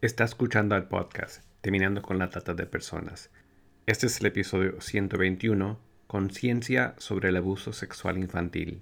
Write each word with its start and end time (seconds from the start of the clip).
Está 0.00 0.22
escuchando 0.22 0.76
al 0.76 0.86
podcast 0.86 1.42
Terminando 1.60 2.02
con 2.02 2.20
la 2.20 2.30
Trata 2.30 2.54
de 2.54 2.66
Personas. 2.66 3.32
Este 3.84 4.06
es 4.06 4.20
el 4.20 4.26
episodio 4.26 4.80
121, 4.80 5.76
Conciencia 6.06 6.94
sobre 6.98 7.30
el 7.30 7.36
abuso 7.36 7.72
sexual 7.72 8.16
infantil. 8.16 8.80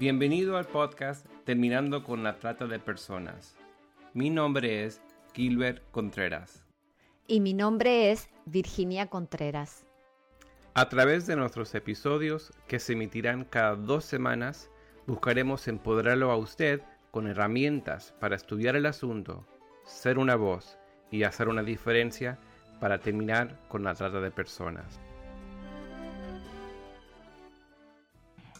Bienvenido 0.00 0.56
al 0.56 0.64
podcast 0.64 1.26
Terminando 1.44 2.04
con 2.04 2.22
la 2.22 2.38
Trata 2.38 2.66
de 2.66 2.78
Personas. 2.78 3.54
Mi 4.14 4.30
nombre 4.30 4.86
es 4.86 5.02
Gilbert 5.34 5.82
Contreras. 5.90 6.64
Y 7.26 7.40
mi 7.40 7.52
nombre 7.52 8.12
es 8.12 8.30
Virginia 8.46 9.08
Contreras. 9.08 9.81
A 10.74 10.88
través 10.88 11.26
de 11.26 11.36
nuestros 11.36 11.74
episodios, 11.74 12.50
que 12.66 12.78
se 12.78 12.94
emitirán 12.94 13.44
cada 13.44 13.76
dos 13.76 14.06
semanas, 14.06 14.70
buscaremos 15.06 15.68
empoderarlo 15.68 16.30
a 16.30 16.38
usted 16.38 16.80
con 17.10 17.26
herramientas 17.26 18.14
para 18.18 18.36
estudiar 18.36 18.74
el 18.74 18.86
asunto, 18.86 19.46
ser 19.84 20.18
una 20.18 20.34
voz 20.34 20.78
y 21.10 21.24
hacer 21.24 21.48
una 21.48 21.62
diferencia 21.62 22.38
para 22.80 23.00
terminar 23.00 23.60
con 23.68 23.84
la 23.84 23.92
trata 23.94 24.22
de 24.22 24.30
personas. 24.30 24.98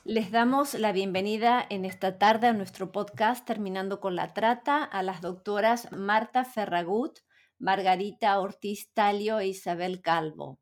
Les 0.05 0.31
damos 0.31 0.75
la 0.75 0.93
bienvenida 0.93 1.65
en 1.71 1.87
esta 1.87 2.19
tarde 2.19 2.49
a 2.49 2.53
nuestro 2.53 2.93
podcast 2.93 3.47
Terminando 3.47 4.01
con 4.01 4.17
la 4.17 4.35
Trata 4.35 4.85
a 4.85 5.03
las 5.03 5.23
doctoras 5.23 5.91
Marta 5.93 6.45
Ferragut, 6.45 7.21
Margarita 7.59 8.39
Ortiz 8.39 8.93
Talio 8.93 9.39
e 9.39 9.47
Isabel 9.47 10.03
Calvo. 10.03 10.62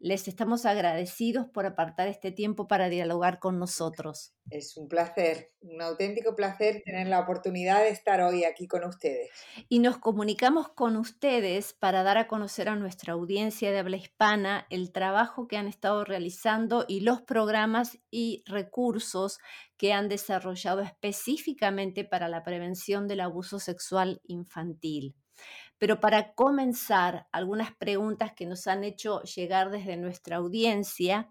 Les 0.00 0.28
estamos 0.28 0.64
agradecidos 0.64 1.48
por 1.48 1.66
apartar 1.66 2.06
este 2.06 2.30
tiempo 2.30 2.68
para 2.68 2.88
dialogar 2.88 3.40
con 3.40 3.58
nosotros. 3.58 4.32
Es 4.48 4.76
un 4.76 4.88
placer, 4.88 5.50
un 5.60 5.82
auténtico 5.82 6.36
placer 6.36 6.82
tener 6.84 7.08
la 7.08 7.18
oportunidad 7.18 7.82
de 7.82 7.88
estar 7.88 8.20
hoy 8.20 8.44
aquí 8.44 8.68
con 8.68 8.84
ustedes. 8.84 9.30
Y 9.68 9.80
nos 9.80 9.98
comunicamos 9.98 10.68
con 10.68 10.96
ustedes 10.96 11.72
para 11.72 12.04
dar 12.04 12.16
a 12.16 12.28
conocer 12.28 12.68
a 12.68 12.76
nuestra 12.76 13.14
audiencia 13.14 13.72
de 13.72 13.78
habla 13.80 13.96
hispana 13.96 14.68
el 14.70 14.92
trabajo 14.92 15.48
que 15.48 15.56
han 15.56 15.66
estado 15.66 16.04
realizando 16.04 16.84
y 16.86 17.00
los 17.00 17.22
programas 17.22 17.98
y 18.08 18.44
recursos 18.46 19.40
que 19.76 19.92
han 19.92 20.08
desarrollado 20.08 20.80
específicamente 20.80 22.04
para 22.04 22.28
la 22.28 22.44
prevención 22.44 23.08
del 23.08 23.20
abuso 23.20 23.58
sexual 23.58 24.20
infantil. 24.28 25.16
Pero 25.78 26.00
para 26.00 26.34
comenzar, 26.34 27.28
algunas 27.32 27.74
preguntas 27.74 28.32
que 28.34 28.46
nos 28.46 28.66
han 28.66 28.84
hecho 28.84 29.22
llegar 29.22 29.70
desde 29.70 29.96
nuestra 29.96 30.36
audiencia 30.36 31.30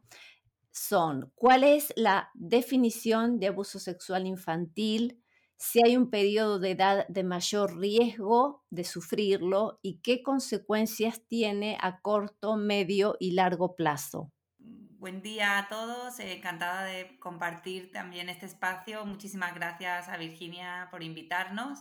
son, 0.71 1.31
¿cuál 1.35 1.63
es 1.63 1.91
la 1.95 2.29
definición 2.33 3.39
de 3.39 3.47
abuso 3.47 3.79
sexual 3.79 4.25
infantil? 4.25 5.21
Si 5.57 5.83
hay 5.83 5.97
un 5.97 6.09
periodo 6.09 6.59
de 6.59 6.71
edad 6.71 7.07
de 7.07 7.23
mayor 7.23 7.77
riesgo 7.77 8.63
de 8.69 8.83
sufrirlo 8.83 9.79
y 9.81 9.99
qué 10.01 10.21
consecuencias 10.21 11.25
tiene 11.27 11.77
a 11.81 11.99
corto, 12.01 12.57
medio 12.57 13.15
y 13.19 13.31
largo 13.31 13.75
plazo. 13.75 14.31
Buen 14.59 15.21
día 15.21 15.57
a 15.57 15.67
todos, 15.67 16.19
encantada 16.19 16.83
de 16.83 17.19
compartir 17.19 17.91
también 17.91 18.29
este 18.29 18.45
espacio. 18.45 19.05
Muchísimas 19.05 19.53
gracias 19.55 20.09
a 20.09 20.17
Virginia 20.17 20.87
por 20.91 21.03
invitarnos 21.03 21.79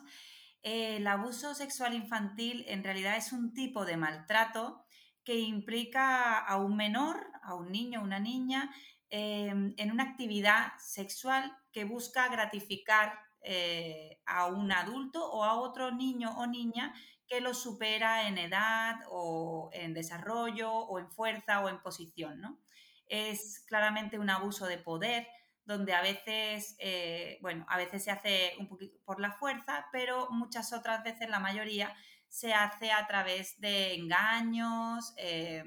el 0.67 1.06
abuso 1.06 1.55
sexual 1.55 1.95
infantil 1.95 2.64
en 2.67 2.83
realidad 2.83 3.17
es 3.17 3.33
un 3.33 3.55
tipo 3.55 3.84
de 3.84 3.97
maltrato 3.97 4.84
que 5.23 5.39
implica 5.39 6.39
a 6.41 6.56
un 6.56 6.77
menor, 6.77 7.25
a 7.45 7.55
un 7.55 7.70
niño 7.70 8.03
una 8.03 8.19
niña, 8.19 8.75
em, 9.08 9.75
en 9.77 9.92
una 9.92 10.03
actividad 10.03 10.73
sexual 10.78 11.56
que 11.70 11.84
busca 11.84 12.27
gratificar 12.28 13.17
eh, 13.42 14.20
a 14.27 14.47
un 14.47 14.73
adulto 14.73 15.25
o 15.31 15.45
a 15.45 15.55
otro 15.55 15.92
niño 15.92 16.36
o 16.36 16.48
niña 16.48 16.92
que 17.29 17.41
lo 17.41 17.55
supera 17.55 18.27
en 18.27 18.36
edad 18.36 18.96
o 19.08 19.70
en 19.73 19.95
desarrollo 19.95 20.73
o 20.73 20.98
en 20.98 21.08
fuerza 21.12 21.61
o 21.61 21.68
en 21.68 21.80
posición. 21.80 22.41
¿no? 22.41 22.58
Es 23.07 23.64
claramente 23.68 24.18
un 24.18 24.30
abuso 24.30 24.67
de 24.67 24.79
poder 24.79 25.29
donde 25.67 25.93
a 25.93 26.01
veces, 26.01 26.77
eh, 26.79 27.39
bueno, 27.43 27.67
a 27.69 27.77
veces 27.77 28.05
se 28.05 28.11
hace 28.11 28.55
un 28.59 28.69
poquito 28.69 28.99
por 29.05 29.21
la 29.21 29.33
fuerza, 29.33 29.87
pero 29.93 30.29
muchas 30.31 30.73
otras 30.73 31.03
veces, 31.03 31.29
la 31.29 31.41
mayoría, 31.41 31.95
se 32.29 32.55
hace 32.55 32.93
a 32.93 33.07
través 33.07 33.61
de 33.61 33.95
engaños, 33.95 35.13
eh, 35.17 35.65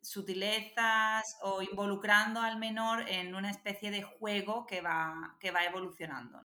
sutilezas 0.00 1.36
o 1.42 1.62
involucrando 1.62 2.40
al 2.40 2.58
menor 2.58 3.08
en 3.08 3.34
una 3.34 3.50
especie 3.50 3.90
de 3.90 4.02
juego 4.02 4.66
que 4.66 4.80
va, 4.80 5.36
que 5.40 5.50
va 5.50 5.64
evolucionando. 5.64 6.44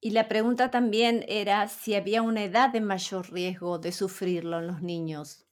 Y 0.00 0.10
la 0.10 0.28
pregunta 0.28 0.70
también 0.70 1.24
era 1.26 1.68
si 1.68 1.94
había 1.94 2.22
una 2.22 2.44
edad 2.44 2.70
de 2.70 2.80
mayor 2.80 3.32
riesgo 3.32 3.78
de 3.78 3.92
sufrirlo 3.92 4.58
en 4.58 4.66
los 4.66 4.82
niños. 4.82 5.45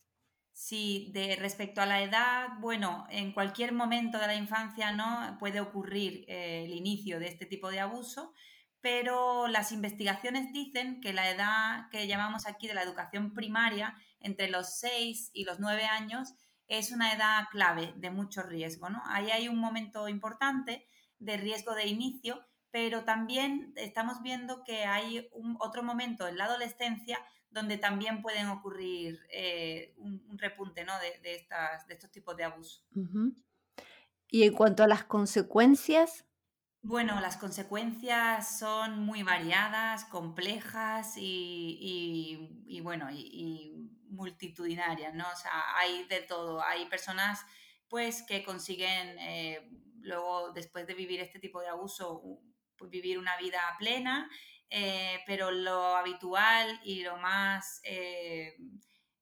Sí, 0.57 1.11
de 1.13 1.35
respecto 1.35 1.83
a 1.83 1.87
la 1.87 2.01
edad, 2.01 2.47
bueno, 2.61 3.09
en 3.11 3.33
cualquier 3.33 3.73
momento 3.73 4.19
de 4.21 4.29
la 4.29 4.37
infancia 4.37 4.93
no 4.93 5.37
puede 5.41 5.61
ocurrir 5.61 6.25
eh, 6.29 6.63
el 6.65 6.73
inicio 6.75 7.19
de 7.19 7.27
este 7.27 7.45
tipo 7.45 7.71
de 7.73 7.81
abuso, 7.81 8.33
pero 8.81 9.49
las 9.49 9.73
investigaciones 9.73 10.53
dicen 10.53 11.01
que 11.01 11.13
la 11.13 11.29
edad 11.29 11.89
que 11.91 12.07
llamamos 12.07 12.47
aquí 12.47 12.69
de 12.69 12.75
la 12.75 12.85
educación 12.85 13.35
primaria, 13.35 13.97
entre 14.21 14.49
los 14.49 14.79
6 14.79 15.33
y 15.35 15.45
los 15.45 15.59
9 15.59 15.87
años, 15.87 16.35
es 16.69 16.93
una 16.93 17.13
edad 17.13 17.47
clave 17.51 17.93
de 17.97 18.11
mucho 18.11 18.43
riesgo, 18.45 18.89
¿no? 18.91 19.03
Ahí 19.07 19.33
hay 19.33 19.49
un 19.49 19.59
momento 19.59 20.09
importante 20.09 20.87
de 21.19 21.37
riesgo 21.37 21.75
de 21.75 21.89
inicio, 21.89 22.47
pero 22.71 23.03
también 23.05 23.73
estamos 23.75 24.23
viendo 24.23 24.63
que 24.63 24.85
hay 24.85 25.29
un, 25.33 25.57
otro 25.59 25.83
momento 25.83 26.29
en 26.29 26.39
la 26.39 26.45
adolescencia 26.45 27.19
donde 27.55 27.79
también 27.79 28.21
pueden 28.21 28.49
ocurrir 28.49 29.21
eh, 29.31 29.95
un, 29.99 30.37
repunte 30.37 30.85
de, 31.23 31.35
estas, 31.37 31.87
de 31.87 31.95
estos 31.95 32.11
tipos 32.11 32.37
de 32.37 32.45
abuso. 32.45 32.83
Y 34.29 34.43
en 34.43 34.53
cuanto 34.53 34.83
a 34.83 34.89
las 34.89 35.05
consecuencias. 35.05 36.27
Bueno, 36.83 37.21
las 37.21 37.37
consecuencias 37.37 38.59
son 38.59 38.99
muy 38.99 39.23
variadas, 39.23 40.05
complejas 40.07 41.15
y, 41.17 42.81
bueno, 42.83 43.09
y, 43.11 43.73
multitudinarias, 44.09 45.15
¿no? 45.15 45.25
O 45.25 45.37
sea, 45.37 45.51
hay 45.77 46.05
de 46.05 46.21
todo. 46.21 46.63
Hay 46.63 46.87
personas 46.87 47.41
pues 47.89 48.23
que 48.23 48.45
consiguen 48.45 49.19
eh, 49.19 49.69
luego, 50.01 50.53
después 50.53 50.87
de 50.87 50.95
vivir 50.95 51.21
este 51.21 51.39
tipo 51.39 51.61
de 51.61 51.69
abuso, 51.69 52.41
pues, 52.77 52.91
vivir 52.91 53.19
una 53.19 53.37
vida 53.39 53.61
plena 53.79 54.29
eh, 54.77 55.21
pero 55.25 55.53
lo 55.53 55.95
habitual 55.95 56.81
y 56.83 57.05
lo 57.05 57.17
más 57.17 57.81
eh, 57.85 58.57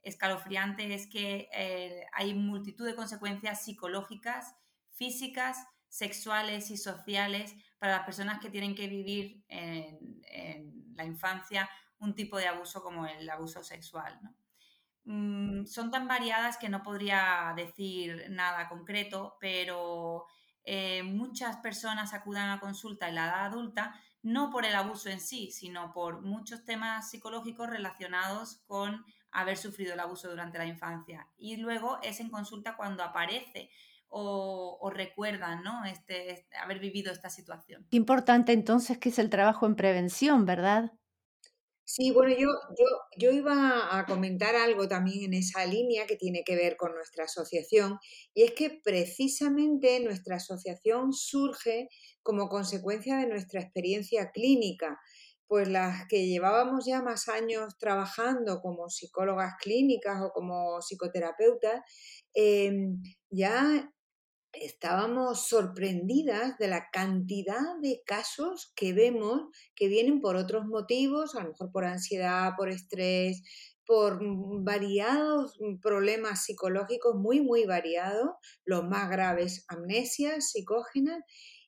escalofriante 0.00 0.94
es 0.94 1.06
que 1.06 1.50
eh, 1.52 2.06
hay 2.14 2.32
multitud 2.32 2.86
de 2.86 2.94
consecuencias 2.94 3.62
psicológicas, 3.62 4.54
físicas, 4.92 5.58
sexuales 5.90 6.70
y 6.70 6.78
sociales 6.78 7.54
para 7.78 7.98
las 7.98 8.06
personas 8.06 8.40
que 8.40 8.48
tienen 8.48 8.74
que 8.74 8.88
vivir 8.88 9.44
en, 9.48 10.22
la 10.94 11.04
infancia 11.04 11.68
un 11.98 12.14
tipo 12.14 12.38
de 12.38 12.46
abuso 12.46 12.82
como 12.82 13.04
el 13.06 13.28
abuso 13.28 13.62
sexual. 13.62 14.18
Mm, 15.04 15.66
son 15.66 15.90
tan 15.90 16.08
variadas 16.08 16.56
que 16.56 16.70
no 16.70 16.82
podría 16.82 17.52
decir 17.54 18.24
nada 18.30 18.70
concreto, 18.70 19.36
pero 19.38 20.24
muchas 21.04 21.56
personas 21.56 22.14
acudan 22.14 22.50
a 22.50 22.60
consulta 22.60 23.08
en 23.08 23.16
la 23.16 23.26
edad 23.26 23.46
adulta 23.46 23.94
no 24.22 24.50
por 24.50 24.64
el 24.64 24.74
abuso 24.74 25.08
en 25.08 25.20
sí, 25.20 25.50
sino 25.50 25.92
por 25.92 26.22
muchos 26.22 26.64
temas 26.64 27.10
psicológicos 27.10 27.68
relacionados 27.68 28.62
con 28.66 29.04
haber 29.32 29.56
sufrido 29.56 29.94
el 29.94 30.00
abuso 30.00 30.30
durante 30.30 30.58
la 30.58 30.66
infancia. 30.66 31.28
Y 31.36 31.56
luego 31.56 31.98
es 32.02 32.20
en 32.20 32.30
consulta 32.30 32.76
cuando 32.76 33.02
aparece 33.02 33.70
o, 34.14 34.90
recuerdan 34.94 35.62
¿no? 35.62 35.86
este, 35.86 36.32
este, 36.32 36.56
haber 36.58 36.78
vivido 36.78 37.10
esta 37.10 37.30
situación. 37.30 37.86
Qué 37.90 37.96
importante 37.96 38.52
entonces 38.52 38.98
que 38.98 39.08
es 39.08 39.18
el 39.18 39.30
trabajo 39.30 39.66
en 39.66 39.74
prevención, 39.74 40.44
¿verdad? 40.44 40.92
Sí, 41.94 42.10
bueno, 42.10 42.34
yo, 42.34 42.48
yo, 42.78 42.86
yo 43.18 43.32
iba 43.32 43.98
a 43.98 44.06
comentar 44.06 44.56
algo 44.56 44.88
también 44.88 45.24
en 45.24 45.34
esa 45.34 45.66
línea 45.66 46.06
que 46.06 46.16
tiene 46.16 46.42
que 46.42 46.56
ver 46.56 46.78
con 46.78 46.94
nuestra 46.94 47.24
asociación, 47.24 47.98
y 48.32 48.44
es 48.44 48.52
que 48.52 48.80
precisamente 48.82 50.00
nuestra 50.00 50.36
asociación 50.36 51.12
surge 51.12 51.90
como 52.22 52.48
consecuencia 52.48 53.18
de 53.18 53.26
nuestra 53.26 53.60
experiencia 53.60 54.30
clínica, 54.30 54.98
pues 55.46 55.68
las 55.68 56.06
que 56.08 56.26
llevábamos 56.26 56.86
ya 56.86 57.02
más 57.02 57.28
años 57.28 57.76
trabajando 57.78 58.62
como 58.62 58.88
psicólogas 58.88 59.52
clínicas 59.60 60.22
o 60.22 60.30
como 60.32 60.80
psicoterapeutas, 60.80 61.82
em, 62.32 63.02
ya 63.28 63.92
estábamos 64.52 65.48
sorprendidas 65.48 66.58
de 66.58 66.68
la 66.68 66.90
cantidad 66.90 67.78
de 67.80 68.02
casos 68.04 68.72
que 68.76 68.92
vemos 68.92 69.42
que 69.74 69.88
vienen 69.88 70.20
por 70.20 70.36
otros 70.36 70.66
motivos, 70.66 71.34
a 71.34 71.42
lo 71.42 71.50
mejor 71.50 71.72
por 71.72 71.84
ansiedad, 71.84 72.52
por 72.56 72.68
estrés, 72.68 73.42
por 73.86 74.20
variados 74.62 75.58
problemas 75.80 76.44
psicológicos 76.44 77.14
muy, 77.16 77.40
muy 77.40 77.64
variados, 77.64 78.30
los 78.64 78.84
más 78.84 79.10
graves, 79.10 79.64
amnesias 79.68 80.50
psicógenas, 80.50 81.22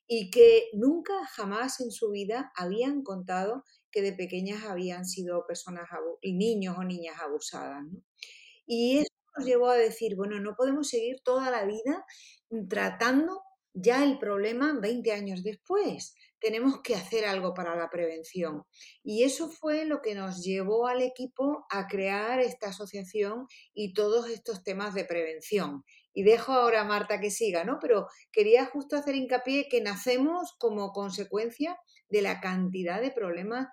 y 0.07 0.29
que 0.29 0.69
nunca 0.73 1.13
jamás 1.25 1.79
en 1.79 1.91
su 1.91 2.11
vida 2.11 2.51
habían 2.55 3.01
contado 3.01 3.63
que 3.91 4.01
de 4.01 4.13
pequeñas 4.13 4.63
habían 4.65 5.05
sido 5.05 5.45
personas, 5.47 5.87
niños 6.21 6.75
o 6.77 6.83
niñas 6.83 7.19
abusadas. 7.19 7.83
Y 8.67 9.03
nos 9.35 9.45
llevó 9.45 9.69
a 9.69 9.77
decir, 9.77 10.15
bueno, 10.15 10.39
no 10.39 10.55
podemos 10.55 10.89
seguir 10.89 11.21
toda 11.23 11.49
la 11.51 11.65
vida 11.65 12.05
tratando 12.69 13.41
ya 13.75 14.03
el 14.03 14.17
problema 14.17 14.77
20 14.79 15.11
años 15.11 15.43
después. 15.43 16.15
Tenemos 16.39 16.81
que 16.81 16.95
hacer 16.95 17.25
algo 17.25 17.53
para 17.53 17.75
la 17.75 17.89
prevención. 17.89 18.63
Y 19.03 19.23
eso 19.23 19.49
fue 19.49 19.85
lo 19.85 20.01
que 20.01 20.15
nos 20.15 20.43
llevó 20.43 20.87
al 20.87 21.01
equipo 21.01 21.65
a 21.69 21.87
crear 21.87 22.39
esta 22.39 22.69
asociación 22.69 23.47
y 23.73 23.93
todos 23.93 24.29
estos 24.29 24.63
temas 24.63 24.93
de 24.93 25.05
prevención. 25.05 25.83
Y 26.13 26.23
dejo 26.23 26.53
ahora 26.53 26.81
a 26.81 26.85
Marta 26.85 27.19
que 27.19 27.31
siga, 27.31 27.65
¿no? 27.65 27.77
Pero 27.81 28.07
quería 28.31 28.65
justo 28.65 28.95
hacer 28.95 29.15
hincapié 29.15 29.67
que 29.69 29.81
nacemos 29.81 30.53
como 30.57 30.93
consecuencia 30.93 31.77
de 32.09 32.21
la 32.21 32.39
cantidad 32.39 33.01
de 33.01 33.11
problemas 33.11 33.67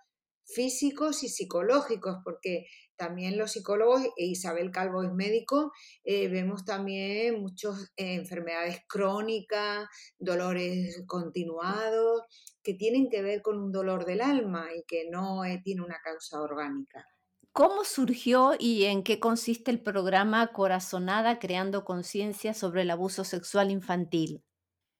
físicos 0.44 1.22
y 1.22 1.28
psicológicos, 1.28 2.16
porque 2.24 2.66
también 3.02 3.36
los 3.36 3.50
psicólogos, 3.50 4.04
e 4.16 4.26
Isabel 4.26 4.70
Calvo 4.70 5.02
es 5.02 5.12
médico, 5.12 5.72
eh, 6.04 6.28
vemos 6.28 6.64
también 6.64 7.40
muchas 7.40 7.92
eh, 7.96 8.14
enfermedades 8.14 8.78
crónicas, 8.86 9.88
dolores 10.20 11.02
continuados, 11.08 12.22
que 12.62 12.74
tienen 12.74 13.10
que 13.10 13.20
ver 13.20 13.42
con 13.42 13.58
un 13.58 13.72
dolor 13.72 14.04
del 14.04 14.20
alma 14.20 14.68
y 14.72 14.84
que 14.86 15.10
no 15.10 15.44
eh, 15.44 15.60
tiene 15.64 15.82
una 15.82 15.98
causa 16.00 16.40
orgánica. 16.40 17.04
¿Cómo 17.50 17.82
surgió 17.82 18.52
y 18.56 18.84
en 18.84 19.02
qué 19.02 19.18
consiste 19.18 19.72
el 19.72 19.82
programa 19.82 20.52
Corazonada 20.52 21.40
Creando 21.40 21.84
Conciencia 21.84 22.54
sobre 22.54 22.82
el 22.82 22.90
Abuso 22.92 23.24
Sexual 23.24 23.72
Infantil? 23.72 24.44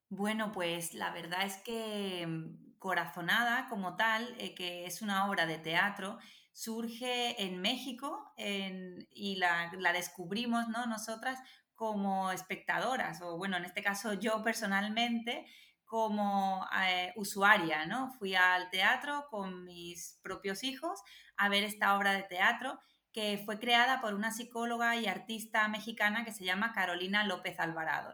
Bueno, 0.09 0.51
pues 0.51 0.93
la 0.93 1.13
verdad 1.13 1.47
es 1.47 1.57
que 1.59 2.27
mm, 2.27 2.73
Corazonada 2.83 3.69
como 3.69 3.95
tal, 3.95 4.35
eh, 4.41 4.57
que 4.57 4.87
es 4.87 5.03
una 5.03 5.31
obra 5.31 5.47
de 5.47 5.59
teatro, 5.59 6.19
surge 6.53 7.43
en 7.43 7.61
México 7.61 8.33
y 8.37 9.37
la, 9.37 9.93
descubrimos 9.93 10.69
¿no? 10.69 10.87
nosotras 10.87 11.39
como 11.75 12.31
espectadoras, 12.31 13.21
o 13.23 13.37
bueno, 13.37 13.57
en 13.57 13.65
este 13.65 13.83
caso 13.83 14.15
yo 14.15 14.43
personalmente 14.45 15.47
como 15.85 16.67
eh, 16.87 17.13
usuaria, 17.17 17.85
¿no? 17.85 18.13
Fui 18.19 18.35
al 18.35 18.71
teatro 18.71 19.27
con 19.31 19.65
mis 19.65 20.19
propios 20.23 20.65
hijos 20.65 21.03
a 21.37 21.49
ver 21.51 21.65
esta 21.65 21.97
obra 21.97 22.13
de 22.13 22.23
teatro 22.23 22.79
que 23.13 23.43
fue 23.45 23.59
creada 23.59 24.01
por 24.01 24.15
una 24.15 24.31
psicóloga 24.31 24.97
y 24.97 25.07
artista 25.07 25.69
mexicana 25.69 26.25
que 26.25 26.33
se 26.33 26.45
llama 26.45 26.73
Carolina 26.73 27.25
López 27.25 27.61
Alvarado, 27.61 28.13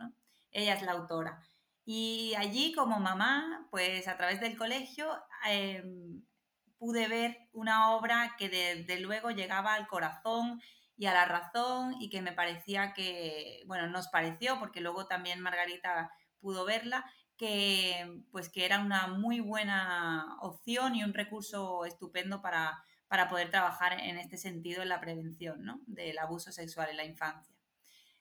Ella 0.51 0.75
es 0.75 0.83
la 0.83 0.93
autora. 0.93 1.41
Y 1.85 2.35
allí 2.37 2.75
como 2.75 2.99
mamá, 2.99 3.69
pues 3.71 4.09
a 4.09 4.17
través 4.17 4.41
del 4.41 4.57
colegio, 4.57 5.09
em, 5.49 6.23
pude 6.79 7.09
ver 7.09 7.39
una 7.53 7.93
obra 7.93 8.35
que 8.39 8.49
desde 8.49 9.01
luego 9.01 9.31
llegaba 9.31 9.75
al 9.75 9.87
corazón 9.89 10.61
y 10.97 11.07
a 11.07 11.15
la 11.15 11.25
razón 11.25 11.95
y 12.01 12.11
que 12.11 12.23
me 12.23 12.33
parecía 12.33 12.93
que, 12.93 13.63
bueno, 13.67 13.87
nos 13.89 14.09
pareció, 14.09 14.59
porque 14.59 14.81
luego 14.81 15.07
también 15.07 15.41
Margarita 15.41 16.11
pudo 16.41 16.65
verla, 16.65 17.05
que 17.37 18.25
pues 18.33 18.49
que 18.49 18.65
era 18.65 18.81
una 18.81 19.07
muy 19.07 19.41
buena 19.41 20.37
opción 20.41 20.97
y 20.97 21.05
un 21.05 21.15
recurso 21.15 21.85
estupendo 21.85 22.43
para, 22.43 22.83
para 23.07 23.29
poder 23.29 23.51
trabajar 23.51 23.93
en 24.01 24.19
este 24.19 24.37
sentido 24.37 24.83
en 24.83 24.89
la 24.89 25.01
prevención 25.01 25.65
¿no? 25.65 25.81
del 25.87 26.19
abuso 26.19 26.51
sexual 26.51 26.91
en 26.91 26.97
la 26.97 27.05
infancia. 27.05 27.55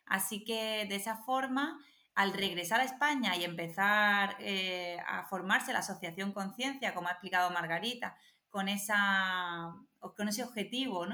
Así 0.06 0.44
que 0.44 0.86
de 0.88 0.96
esa 0.96 1.18
forma 1.18 1.80
al 2.18 2.34
regresar 2.34 2.80
a 2.80 2.84
España 2.84 3.36
y 3.36 3.44
empezar 3.44 4.38
eh, 4.40 4.98
a 5.06 5.26
formarse 5.26 5.72
la 5.72 5.80
Asociación 5.80 6.32
Conciencia, 6.32 6.96
como 6.96 7.10
ha 7.10 7.12
explicado 7.12 7.52
Margarita, 7.52 8.18
con, 8.50 8.70
esa, 8.70 9.74
con 10.16 10.28
ese 10.28 10.44
objetivo 10.44 11.06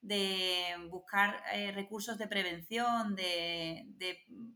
de 0.00 0.74
buscar 0.90 1.42
eh, 1.52 1.72
recursos 1.72 2.18
de 2.18 2.28
prevención, 2.28 3.16
de, 3.16 3.86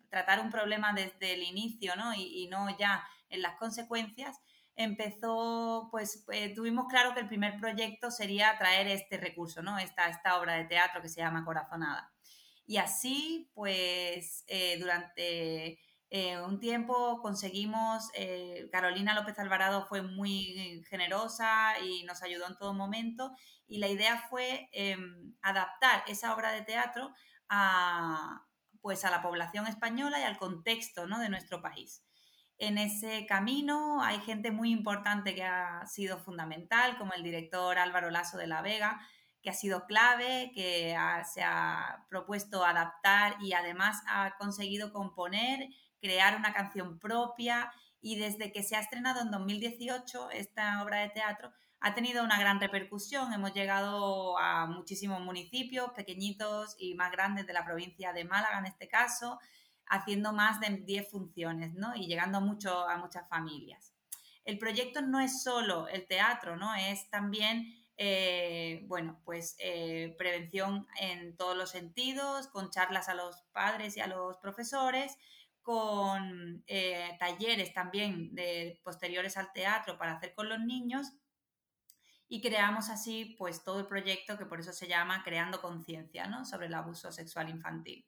tratar 0.09 0.41
un 0.41 0.51
problema 0.51 0.93
desde 0.93 1.35
el 1.35 1.43
inicio 1.43 1.95
Y, 2.17 2.49
no 2.49 2.77
ya 2.79 3.05
en 3.29 3.43
las 3.43 3.57
consecuencias, 3.57 4.39
empezó, 4.77 5.89
pues 5.91 6.25
eh, 6.33 6.55
tuvimos 6.55 6.87
claro 6.89 7.15
que 7.15 7.21
el 7.21 7.29
primer 7.29 7.59
proyecto 7.59 8.11
sería 8.11 8.57
traer 8.59 8.87
este 8.89 9.17
recurso, 9.17 9.63
¿no? 9.63 9.79
esta, 9.79 10.09
esta 10.09 10.39
obra 10.39 10.55
de 10.55 10.65
teatro 10.65 11.03
que 11.03 11.09
se 11.09 11.21
llama 11.21 11.45
Corazonada. 11.45 12.13
Y 12.67 12.77
así, 12.77 13.51
pues 13.55 14.45
durante 14.79 15.79
eh, 16.15 16.39
un 16.43 16.61
tiempo 16.61 17.23
conseguimos, 17.23 18.11
eh, 18.13 18.69
Carolina 18.71 19.15
López 19.15 19.39
Alvarado 19.39 19.87
fue 19.87 20.03
muy 20.03 20.85
generosa 20.91 21.79
y 21.83 22.05
nos 22.05 22.23
ayudó 22.23 22.47
en 22.49 22.59
todo 22.59 22.75
momento 22.75 23.35
y 23.67 23.79
la 23.79 23.89
idea 23.89 24.19
fue 24.29 24.69
em, 24.73 25.35
adaptar 25.41 26.05
esa 26.07 26.35
obra 26.35 26.53
de 26.53 26.61
teatro 26.61 27.15
a, 27.49 28.45
pues 28.83 29.07
a 29.07 29.11
la 29.11 29.23
población 29.23 29.67
española 29.67 30.21
y 30.21 30.25
al 30.25 30.37
contexto 30.37 31.07
de 31.07 31.31
nuestro 31.31 31.63
país. 31.63 32.05
En 32.59 32.77
ese 32.77 33.25
camino 33.25 34.03
hay 34.03 34.21
gente 34.21 34.51
muy 34.51 34.71
importante 34.71 35.35
que 35.35 35.45
ha 35.45 35.87
sido 35.87 36.19
fundamental, 36.19 36.99
como 36.99 37.15
el 37.15 37.23
director 37.23 37.79
Álvaro 37.79 38.11
Lasso 38.11 38.37
de 38.37 38.49
la 38.49 38.61
Vega, 38.61 39.01
que 39.41 39.49
ha 39.49 39.55
sido 39.55 39.87
clave, 39.87 40.53
que 40.55 40.95
se 41.33 41.43
ha 41.43 42.05
propuesto 42.11 42.67
adaptar 42.67 43.37
y 43.41 43.55
además 43.55 44.03
ha 44.07 44.37
conseguido 44.37 44.93
componer 44.93 45.71
crear 46.03 46.37
una 46.37 46.53
canción 46.53 46.99
propia 46.99 47.73
y 48.01 48.17
desde 48.17 48.53
que 48.53 48.63
se 48.63 48.77
ha 48.77 48.81
estrenado 48.81 49.23
en 49.23 49.31
2018 49.31 50.31
esta 50.33 50.83
obra 50.83 50.99
de 51.01 51.11
teatro 51.11 51.53
ha 51.81 51.95
tenido 51.95 52.23
una 52.23 52.39
gran 52.39 52.61
repercusión. 52.61 53.33
Hemos 53.33 53.55
llegado 53.55 54.39
a 54.39 54.67
muchísimos 54.67 55.21
municipios, 55.21 55.91
pequeñitos 55.93 56.77
y 56.79 56.95
más 56.95 57.11
grandes 57.11 57.47
de 57.47 57.53
la 57.53 57.65
provincia 57.65 58.13
de 58.13 58.25
Málaga 58.25 58.59
en 58.59 58.67
este 58.67 58.89
caso, 58.89 59.39
haciendo 59.87 60.33
más 60.33 60.61
de 60.61 60.71
10 60.71 61.11
funciones 61.11 61.75
¿no? 61.75 61.95
y 61.97 62.07
llegando 62.07 62.41
mucho, 62.41 62.89
a 62.89 62.99
muchas 62.99 63.29
familias. 63.29 63.93
El 64.45 64.59
proyecto 64.59 65.03
no 65.03 65.21
es 65.21 65.43
solo 65.43 65.89
el 65.89 66.07
teatro, 66.07 66.57
¿no? 66.57 66.75
es 66.75 67.09
también 67.11 67.83
eh, 67.97 68.85
bueno, 68.87 69.21
pues 69.25 69.55
eh, 69.59 70.15
prevención 70.19 70.87
en 71.01 71.37
todos 71.37 71.57
los 71.57 71.71
sentidos, 71.71 72.49
con 72.49 72.71
charlas 72.71 73.09
a 73.09 73.15
los 73.15 73.43
padres 73.53 73.97
y 73.97 74.01
a 74.01 74.07
los 74.07 74.39
profesores, 74.39 75.17
con 75.63 76.63
eh, 76.67 77.17
talleres 77.19 77.73
también 77.73 78.35
de, 78.35 78.81
posteriores 78.83 79.37
al 79.37 79.53
teatro 79.53 79.97
para 79.97 80.13
hacer 80.13 80.35
con 80.35 80.49
los 80.49 80.61
niños 80.61 81.13
y 82.29 82.41
creamos 82.41 82.89
así 82.89 83.37
pues 83.39 83.63
todo 83.63 83.81
el 83.81 83.87
proyecto 83.87 84.39
que 84.39 84.47
por 84.47 84.59
eso 84.59 84.73
se 84.73 84.89
llama 84.89 85.23
Creando 85.23 85.61
Conciencia 85.61 86.27
¿no? 86.27 86.45
sobre 86.45 86.67
el 86.67 86.75
abuso 86.75 87.13
sexual 87.13 87.51
infantil. 87.51 88.07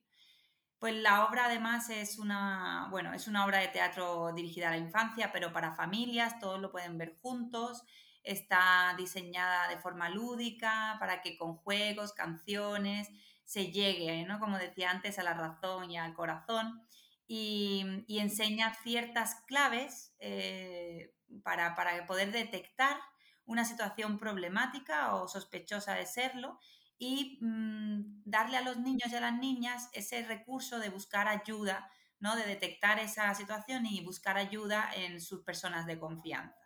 Pues 0.79 0.95
la 0.95 1.27
obra 1.27 1.47
además 1.47 1.89
es 1.91 2.19
una, 2.19 2.89
bueno, 2.91 3.13
es 3.13 3.29
una 3.29 3.45
obra 3.45 3.59
de 3.59 3.69
teatro 3.69 4.33
dirigida 4.35 4.69
a 4.69 4.73
la 4.73 4.79
infancia, 4.79 5.31
pero 5.33 5.53
para 5.53 5.75
familias, 5.75 6.39
todos 6.41 6.61
lo 6.61 6.71
pueden 6.71 6.99
ver 6.99 7.19
juntos. 7.21 7.83
Está 8.23 8.95
diseñada 8.97 9.69
de 9.69 9.79
forma 9.79 10.09
lúdica 10.09 10.97
para 10.99 11.21
que 11.21 11.37
con 11.37 11.57
juegos, 11.57 12.13
canciones, 12.13 13.11
se 13.45 13.71
llegue, 13.73 14.25
¿no? 14.25 14.41
como 14.41 14.59
decía 14.59 14.91
antes, 14.91 15.19
a 15.19 15.23
la 15.23 15.35
razón 15.35 15.91
y 15.91 15.99
al 15.99 16.15
corazón 16.15 16.83
y, 17.27 18.05
enseña 18.09 18.75
ciertas 18.83 19.37
claves 19.47 20.15
eh, 20.19 21.15
para, 21.43 21.75
poder 22.07 22.33
detectar 22.33 22.99
una 23.47 23.65
situación 23.65 24.19
problemática 24.19 25.15
o 25.15 25.29
sospechosa 25.29 25.95
de 25.95 26.07
serlo 26.07 26.59
y 26.99 27.39
mm, 27.43 28.23
darle 28.25 28.57
a 28.57 28.63
los 28.63 28.79
niños 28.79 29.13
y 29.13 29.17
a 29.17 29.21
las 29.21 29.35
niñas 29.35 29.89
ese 29.93 30.25
recurso 30.25 30.79
de 30.79 30.89
buscar 30.89 31.29
ayuda, 31.29 31.91
¿no? 32.21 32.37
de 32.37 32.45
detectar 32.45 32.99
esa 32.99 33.35
situación 33.35 33.87
y 33.87 34.03
buscar 34.03 34.37
ayuda 34.39 34.91
en 34.95 35.21
sus 35.21 35.43
personas 35.43 35.87
de 35.87 35.99
confianza. 35.99 36.64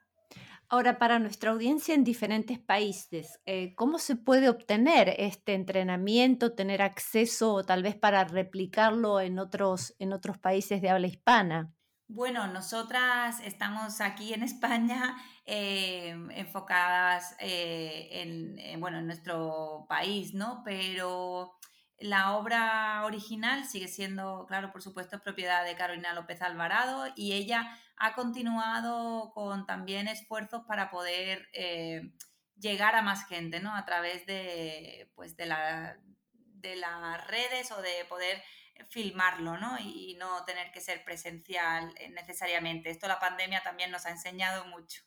Ahora, 0.71 0.99
para 0.99 1.19
nuestra 1.19 1.53
audiencia 1.53 1.95
en 1.95 2.05
diferentes 2.05 2.59
países, 2.59 3.41
eh, 3.47 3.75
¿cómo 3.75 3.99
se 3.99 4.17
puede 4.17 4.51
obtener 4.51 5.15
este 5.17 5.55
entrenamiento, 5.55 6.55
tener 6.55 6.83
acceso 6.83 7.55
o 7.55 7.65
tal 7.65 7.83
vez 7.83 7.97
para 7.97 8.25
replicarlo 8.25 9.19
en 9.21 9.39
otros, 9.39 9.95
en 9.99 10.13
otros 10.13 10.37
países 10.37 10.83
de 10.83 10.91
habla 10.91 11.07
hispana? 11.07 11.73
Bueno, 12.07 12.47
nosotras 12.49 13.41
estamos 13.41 14.03
aquí 14.03 14.35
en 14.35 14.43
España 14.43 15.17
eh, 15.47 16.11
enfocadas 16.33 17.35
eh, 17.39 18.09
en, 18.13 18.81
bueno, 18.81 18.99
en 18.99 19.07
nuestro 19.07 19.87
país, 19.89 20.35
¿no? 20.35 20.63
Pero 20.67 21.59
la 21.99 22.37
obra 22.37 23.05
original 23.07 23.65
sigue 23.65 23.89
siendo, 23.89 24.45
claro, 24.47 24.71
por 24.71 24.83
supuesto, 24.83 25.19
propiedad 25.21 25.65
de 25.65 25.77
Carolina 25.77 26.13
López 26.13 26.43
Alvarado 26.43 27.07
y 27.17 27.33
ella 27.33 27.75
ha 28.01 28.15
continuado 28.15 29.33
con 29.33 29.67
también 29.67 30.09
esfuerzos 30.09 30.65
para 30.67 30.91
poder 30.91 31.49
eh, 31.53 32.13
llegar 32.59 32.95
a 32.95 33.03
más 33.03 33.27
gente, 33.27 33.61
¿no? 33.61 33.75
A 33.75 33.85
través 33.85 34.27
de, 34.27 35.11
pues, 35.15 35.37
de, 35.37 35.47
la, 35.47 35.99
de 36.33 36.77
las 36.77 37.27
redes 37.27 37.71
o 37.73 37.83
de 37.83 38.05
poder 38.09 38.43
filmarlo, 38.91 39.59
¿no? 39.59 39.79
Y, 39.81 40.17
no 40.19 40.45
tener 40.45 40.73
que 40.73 40.81
ser 40.81 41.05
presencial 41.05 41.95
eh, 41.99 42.09
necesariamente. 42.11 42.91
Esto 42.91 43.07
la 43.07 43.21
pandemia 43.21 43.63
también 43.63 43.91
nos 43.91 44.07
ha 44.07 44.11
enseñado 44.11 44.67
mucho. 44.67 45.03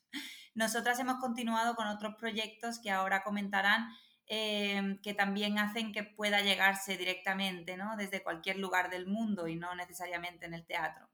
Nosotras 0.53 1.00
hemos 1.00 1.19
continuado 1.19 1.75
con 1.75 1.88
otros 1.88 2.15
proyectos 2.15 2.79
que 2.79 2.91
ahora 2.91 3.24
comentarán, 3.24 3.89
eh, 4.27 5.00
que 5.03 5.13
también 5.13 5.60
hacen 5.60 5.91
que 5.91 6.03
pueda 6.03 6.41
llegarse 6.41 6.98
directamente, 6.98 7.77
¿no? 7.77 7.95
Desde 7.98 8.24
cualquier 8.24 8.57
lugar 8.57 8.89
del 8.89 9.05
mundo 9.05 9.48
y 9.48 9.55
no 9.55 9.75
necesariamente 9.75 10.45
en 10.45 10.53
el 10.53 10.65
teatro. 10.65 11.10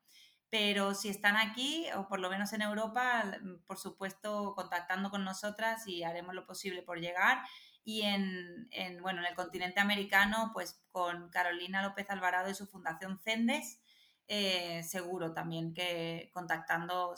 Pero 0.50 0.94
si 0.94 1.10
están 1.10 1.36
aquí, 1.36 1.86
o 1.98 2.08
por 2.08 2.20
lo 2.20 2.30
menos 2.30 2.54
en 2.54 2.62
Europa, 2.62 3.24
por 3.66 3.77
supuesto, 3.77 4.54
contactando 4.56 5.10
con 5.10 5.25
nosotras 5.25 5.88
y 5.88 6.04
haremos 6.04 6.34
lo 6.34 6.46
posible 6.46 6.82
por 6.84 7.00
llegar 7.00 7.39
y 7.88 8.01
en, 8.01 8.68
bueno, 9.01 9.22
en 9.22 9.27
el 9.27 9.36
continente 9.36 9.80
americano, 9.80 10.51
pues 10.54 10.84
con 10.92 11.30
Carolina 11.30 11.82
López 11.82 12.10
Alvarado 12.10 12.50
y 12.50 12.54
su 12.54 12.68
fundación 12.68 13.18
Cendes, 13.18 13.80
eh, 14.27 14.84
seguro 14.84 15.34
también 15.34 15.74
que 15.74 16.30
contactando 16.34 17.16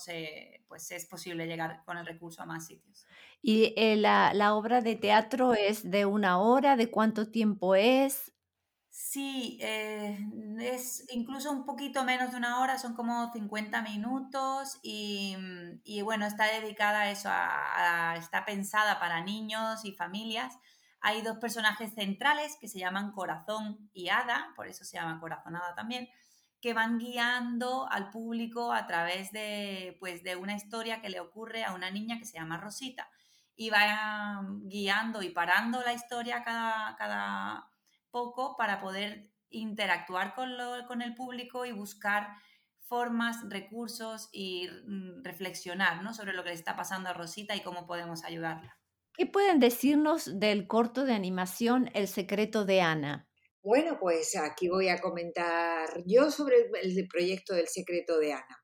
pues 0.68 0.92
es 0.92 1.06
posible 1.08 1.48
llegar 1.48 1.82
con 1.86 1.98
el 1.98 2.06
recurso 2.06 2.44
a 2.44 2.46
más 2.46 2.68
sitios. 2.68 3.08
¿Y 3.42 3.74
eh, 3.78 3.96
la, 3.96 4.32
la, 4.36 4.54
obra 4.54 4.82
de 4.82 4.96
teatro 4.96 5.56
es 5.56 5.90
de 5.90 6.06
una 6.06 6.40
hora? 6.40 6.76
¿De 6.76 6.92
cuánto 6.92 7.32
tiempo 7.32 7.74
es? 7.74 8.32
Sí, 9.02 9.58
eh, 9.62 10.18
es 10.60 11.06
incluso 11.10 11.52
un 11.52 11.66
poquito 11.66 12.04
menos 12.04 12.32
de 12.32 12.38
una 12.38 12.60
hora, 12.60 12.78
son 12.78 12.96
como 12.96 13.32
50 13.32 13.82
minutos 13.82 14.78
y, 14.84 15.36
mm, 15.38 15.80
y 15.86 16.02
bueno, 16.02 16.26
está 16.26 16.46
dedicada 16.48 17.02
a 17.04 17.10
eso, 17.12 17.30
está 18.20 18.44
pensada 18.46 19.00
para 19.00 19.24
niños 19.24 19.86
y 19.86 19.94
familias. 19.94 20.54
Hay 21.00 21.22
dos 21.22 21.38
personajes 21.38 21.94
centrales 21.96 22.58
que 22.60 22.68
se 22.68 22.78
llaman 22.80 23.14
Corazón 23.14 23.90
y 23.94 24.10
Hada, 24.10 24.52
por 24.58 24.68
eso 24.68 24.84
se 24.84 24.98
llama 24.98 25.20
Corazonada 25.22 25.74
también, 25.76 26.10
que 26.62 26.74
van 26.74 26.98
guiando 27.00 27.90
al 27.90 28.10
público 28.12 28.74
a 28.74 28.86
través 28.86 29.32
de, 29.32 29.96
pues, 30.02 30.24
de 30.24 30.36
una 30.36 30.56
historia 30.56 31.02
que 31.02 31.10
le 31.10 31.22
ocurre 31.22 31.64
a 31.64 31.74
una 31.74 31.90
niña 31.90 32.20
que 32.20 32.26
se 32.26 32.38
llama 32.38 32.58
Rosita 32.58 33.10
y 33.56 33.70
va 33.70 34.42
guiando 34.64 35.22
y 35.22 35.30
parando 35.30 35.82
la 35.82 35.94
historia 35.94 36.44
cada, 36.44 36.96
cada 36.98 37.70
poco 38.12 38.56
para 38.58 38.82
poder 38.82 39.32
interactuar 39.50 40.36
con, 40.36 40.52
con 40.88 41.02
el 41.02 41.16
público 41.16 41.66
y 41.66 41.72
buscar 41.72 42.28
formas, 42.90 43.38
recursos 43.50 44.30
y 44.32 44.68
mm, 44.68 45.24
reflexionar 45.24 46.04
¿no? 46.04 46.14
sobre 46.14 46.34
lo 46.34 46.44
que 46.44 46.50
le 46.50 46.56
está 46.56 46.76
pasando 46.76 47.10
a 47.10 47.14
Rosita 47.14 47.56
y 47.56 47.62
cómo 47.62 47.86
podemos 47.86 48.24
ayudarla. 48.24 48.78
¿Qué 49.14 49.26
pueden 49.26 49.60
decirnos 49.60 50.40
del 50.40 50.68
corto 50.68 51.06
de 51.06 51.14
animación 51.14 51.90
El 51.94 52.08
secreto 52.08 52.66
de 52.66 52.82
Ana? 52.82 53.28
Bueno, 53.62 53.98
pues 54.00 54.36
aquí 54.38 54.70
voy 54.70 54.88
a 54.88 55.00
comentar 55.00 55.90
yo 56.06 56.32
sobre 56.32 56.70
el 56.82 57.08
proyecto 57.08 57.54
del 57.54 57.68
secreto 57.68 58.18
de 58.18 58.34
Ana. 58.34 58.64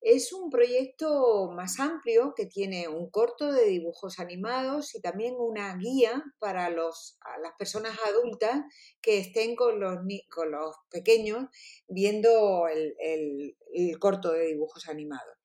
Es 0.00 0.32
un 0.32 0.50
proyecto 0.50 1.50
más 1.52 1.80
amplio 1.80 2.34
que 2.36 2.46
tiene 2.46 2.88
un 2.88 3.10
corto 3.10 3.52
de 3.52 3.64
dibujos 3.66 4.20
animados 4.20 4.94
y 4.94 5.00
también 5.00 5.34
una 5.38 5.76
guía 5.76 6.22
para 6.38 6.70
los, 6.70 7.18
las 7.42 7.52
personas 7.58 7.96
adultas 8.06 8.62
que 9.00 9.18
estén 9.18 9.56
con 9.56 9.80
los, 9.80 9.98
con 10.30 10.52
los 10.52 10.76
pequeños 10.90 11.46
viendo 11.88 12.68
el, 12.68 12.94
el 13.00 13.98
corto 13.98 14.32
de 14.32 14.46
dibujos 14.46 14.88
animados. 14.88 15.36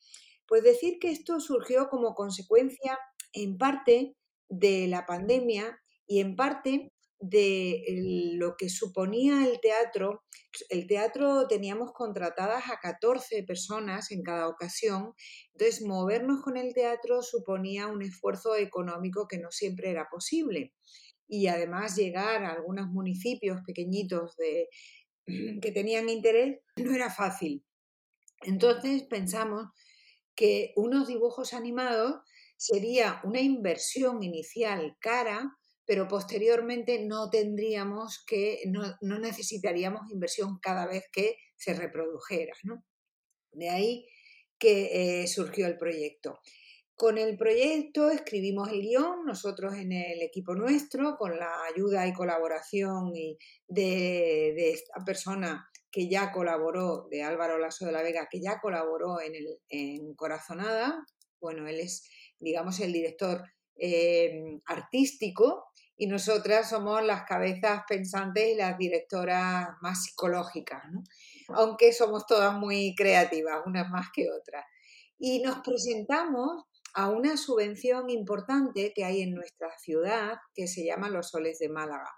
Pues 0.47 0.63
decir 0.63 0.99
que 0.99 1.11
esto 1.11 1.39
surgió 1.39 1.87
como 1.89 2.13
consecuencia 2.13 2.99
en 3.33 3.57
parte 3.57 4.15
de 4.49 4.87
la 4.87 5.05
pandemia 5.05 5.79
y 6.05 6.19
en 6.19 6.35
parte 6.35 6.91
de 7.21 7.83
lo 8.35 8.55
que 8.57 8.69
suponía 8.69 9.45
el 9.45 9.59
teatro. 9.61 10.23
El 10.69 10.87
teatro 10.87 11.47
teníamos 11.47 11.93
contratadas 11.93 12.69
a 12.69 12.79
14 12.79 13.43
personas 13.43 14.11
en 14.11 14.23
cada 14.23 14.47
ocasión, 14.47 15.13
entonces 15.53 15.83
movernos 15.85 16.41
con 16.41 16.57
el 16.57 16.73
teatro 16.73 17.21
suponía 17.21 17.87
un 17.87 18.01
esfuerzo 18.01 18.55
económico 18.55 19.27
que 19.27 19.37
no 19.37 19.51
siempre 19.51 19.91
era 19.91 20.07
posible. 20.09 20.73
Y 21.27 21.47
además 21.47 21.95
llegar 21.95 22.43
a 22.43 22.51
algunos 22.51 22.87
municipios 22.87 23.61
pequeñitos 23.65 24.35
de, 24.35 24.67
que 25.61 25.71
tenían 25.71 26.09
interés 26.09 26.59
no 26.75 26.93
era 26.93 27.09
fácil. 27.09 27.63
Entonces 28.41 29.03
pensamos 29.03 29.67
que 30.35 30.73
unos 30.75 31.07
dibujos 31.07 31.53
animados 31.53 32.21
sería 32.57 33.21
una 33.23 33.41
inversión 33.41 34.23
inicial 34.23 34.97
cara, 34.99 35.57
pero 35.85 36.07
posteriormente 36.07 37.05
no 37.05 37.29
tendríamos 37.29 38.23
que, 38.25 38.59
no, 38.67 39.19
necesitaríamos 39.19 40.11
inversión 40.11 40.59
cada 40.61 40.87
vez 40.87 41.05
que 41.11 41.35
se 41.55 41.73
reprodujera. 41.73 42.53
De 43.51 43.69
ahí 43.69 44.07
que 44.57 45.21
eh, 45.21 45.27
surgió 45.27 45.67
el 45.67 45.77
proyecto. 45.77 46.39
Con 46.95 47.17
el 47.17 47.35
proyecto 47.35 48.11
escribimos 48.11 48.69
el 48.69 48.81
guion, 48.81 49.25
nosotros 49.25 49.73
en 49.73 49.91
el 49.91 50.21
equipo 50.21 50.53
nuestro, 50.53 51.15
con 51.17 51.35
la 51.35 51.63
ayuda 51.63 52.05
y 52.05 52.13
colaboración 52.13 53.11
de, 53.67 54.53
esta 54.55 55.03
persona 55.03 55.67
que 55.91 56.07
ya 56.07 56.31
colaboró, 56.31 57.07
de 57.09 57.23
Álvaro 57.23 57.57
Lasso 57.57 57.87
de 57.87 57.91
la 57.91 58.03
Vega, 58.03 58.27
que 58.29 58.39
ya 58.39 58.59
colaboró 58.61 59.19
en, 59.19 59.33
el, 59.33 59.47
en 59.69 60.13
Corazonada. 60.13 61.03
Bueno, 61.39 61.67
él 61.67 61.79
es, 61.79 62.07
digamos, 62.39 62.79
el 62.79 62.93
director 62.93 63.41
eh, 63.77 64.59
artístico 64.67 65.70
y 66.01 66.07
nosotras 66.07 66.67
somos 66.67 67.05
las 67.05 67.25
cabezas 67.25 67.83
pensantes 67.87 68.53
y 68.53 68.55
las 68.55 68.75
directoras 68.75 69.67
más 69.81 70.03
psicológicas, 70.03 70.81
aunque 71.49 71.93
somos 71.93 72.25
todas 72.25 72.57
muy 72.57 72.95
creativas, 72.95 73.61
unas 73.67 73.87
más 73.91 74.07
que 74.11 74.25
otras. 74.31 74.65
Y 75.19 75.43
nos 75.43 75.59
presentamos 75.59 76.63
a 76.95 77.07
una 77.11 77.37
subvención 77.37 78.09
importante 78.09 78.93
que 78.95 79.05
hay 79.05 79.21
en 79.21 79.35
nuestra 79.35 79.77
ciudad 79.77 80.39
que 80.55 80.67
se 80.67 80.83
llama 80.83 81.11
Los 81.11 81.29
Soles 81.29 81.59
de 81.59 81.69
Málaga. 81.69 82.09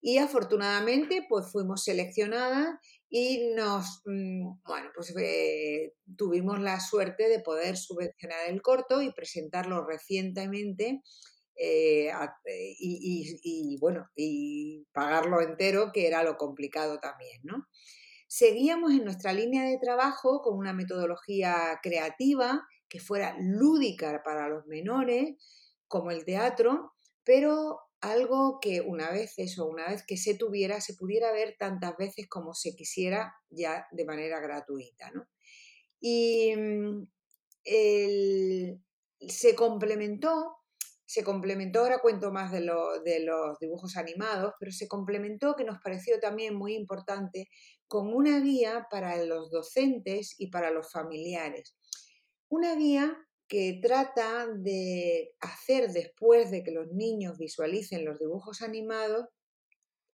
Y 0.00 0.16
afortunadamente 0.16 1.26
pues 1.28 1.52
fuimos 1.52 1.84
seleccionadas 1.84 2.78
y 3.10 3.52
nos, 3.54 4.00
mm, 4.06 4.62
bueno, 4.64 4.88
pues 4.94 5.14
eh, 5.18 5.92
tuvimos 6.16 6.60
la 6.60 6.80
suerte 6.80 7.28
de 7.28 7.40
poder 7.40 7.76
subvencionar 7.76 8.48
el 8.48 8.62
corto 8.62 9.02
y 9.02 9.12
presentarlo 9.12 9.84
recientemente 9.84 11.02
eh, 11.58 12.10
eh, 12.44 12.76
y, 12.78 13.76
bueno, 13.80 14.08
y 14.14 14.86
pagarlo 14.92 15.40
entero, 15.40 15.90
que 15.92 16.06
era 16.06 16.22
lo 16.22 16.36
complicado 16.36 17.00
también, 17.00 17.40
¿no? 17.42 17.66
Seguíamos 18.28 18.92
en 18.92 19.04
nuestra 19.04 19.32
línea 19.32 19.64
de 19.64 19.78
trabajo 19.78 20.40
con 20.42 20.56
una 20.56 20.72
metodología 20.72 21.80
creativa 21.82 22.62
que 22.88 23.00
fuera 23.00 23.36
lúdica 23.40 24.22
para 24.24 24.48
los 24.48 24.66
menores, 24.66 25.34
como 25.88 26.10
el 26.10 26.24
teatro, 26.24 26.92
pero 27.24 27.80
algo 28.00 28.60
que 28.60 28.80
una 28.80 29.10
vez 29.10 29.34
eso, 29.38 29.66
una 29.66 29.88
vez 29.88 30.04
que 30.06 30.16
se 30.16 30.36
tuviera, 30.36 30.80
se 30.80 30.94
pudiera 30.94 31.32
ver 31.32 31.56
tantas 31.58 31.96
veces 31.96 32.28
como 32.28 32.54
se 32.54 32.76
quisiera 32.76 33.34
ya 33.50 33.86
de 33.90 34.04
manera 34.04 34.38
gratuita, 34.40 35.10
¿no? 35.10 35.26
Y 36.00 36.54
mm, 36.54 37.08
se 39.26 39.54
complementó 39.56 40.58
se 41.08 41.24
complementó, 41.24 41.80
ahora 41.80 42.00
cuento 42.00 42.30
más 42.30 42.52
de, 42.52 42.60
los 42.60 43.58
dibujos 43.58 43.96
animados, 43.96 44.52
pero 44.60 44.70
se 44.70 44.86
complementó, 44.86 45.56
que 45.56 45.64
nos 45.64 45.78
pareció 45.80 46.20
también 46.20 46.54
muy 46.54 46.74
importante, 46.74 47.48
con 47.86 48.12
una 48.12 48.40
guía 48.40 48.86
para 48.90 49.16
los 49.24 49.50
docentes 49.50 50.34
y 50.36 50.48
para 50.48 50.70
los 50.70 50.92
familiares. 50.92 51.74
Una 52.50 52.74
guía 52.74 53.16
que 53.48 53.80
trata 53.82 54.48
de 54.48 55.32
hacer 55.40 55.92
después 55.92 56.50
de 56.50 56.62
que 56.62 56.72
los 56.72 56.88
niños 56.88 57.38
visualicen 57.38 58.04
los 58.04 58.18
dibujos 58.18 58.60
animados, 58.60 59.28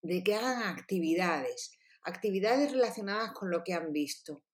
de 0.01 0.23
que 0.23 0.37
hagan 0.37 0.63
actividades, 0.63 1.73
actividades 2.05 2.71
relacionadas 2.71 3.33
con 3.33 3.51
lo 3.51 3.65
que 3.65 3.75
han 3.75 3.91
visto 3.91 4.45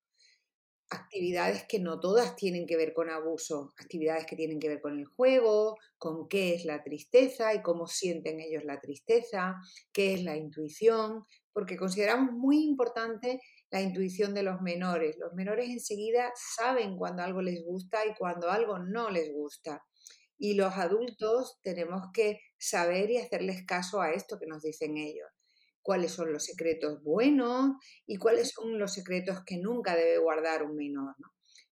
actividades 0.90 1.64
que 1.68 1.78
no 1.78 2.00
todas 2.00 2.36
tienen 2.36 2.66
que 2.66 2.76
ver 2.76 2.92
con 2.92 3.10
abuso, 3.10 3.72
actividades 3.78 4.26
que 4.26 4.36
tienen 4.36 4.58
que 4.58 4.68
ver 4.68 4.80
con 4.80 4.98
el 4.98 5.06
juego, 5.06 5.76
con 5.98 6.28
qué 6.28 6.54
es 6.54 6.64
la 6.64 6.82
tristeza 6.82 7.54
y 7.54 7.62
cómo 7.62 7.86
sienten 7.86 8.40
ellos 8.40 8.64
la 8.64 8.80
tristeza, 8.80 9.54
qué 9.92 10.14
es 10.14 10.24
la 10.24 10.36
intuición, 10.36 11.24
porque 11.52 11.76
consideramos 11.76 12.32
muy 12.32 12.64
importante 12.64 13.40
la 13.70 13.80
intuición 13.80 14.34
de 14.34 14.42
los 14.42 14.60
menores. 14.60 15.16
Los 15.18 15.32
menores 15.34 15.70
enseguida 15.70 16.32
saben 16.56 16.96
cuando 16.96 17.22
algo 17.22 17.40
les 17.40 17.64
gusta 17.64 18.04
y 18.06 18.14
cuando 18.18 18.50
algo 18.50 18.78
no 18.78 19.10
les 19.10 19.32
gusta. 19.32 19.84
Y 20.38 20.54
los 20.54 20.74
adultos 20.74 21.58
tenemos 21.62 22.02
que 22.12 22.40
saber 22.58 23.10
y 23.10 23.18
hacerles 23.18 23.64
caso 23.64 24.00
a 24.00 24.12
esto 24.12 24.38
que 24.38 24.46
nos 24.46 24.62
dicen 24.62 24.96
ellos 24.96 25.28
cuáles 25.82 26.12
son 26.12 26.32
los 26.32 26.44
secretos 26.44 27.02
buenos 27.02 27.72
y 28.06 28.16
cuáles 28.16 28.52
son 28.52 28.78
los 28.78 28.92
secretos 28.92 29.40
que 29.44 29.58
nunca 29.58 29.96
debe 29.96 30.18
guardar 30.18 30.62
un 30.62 30.76
menor, 30.76 31.14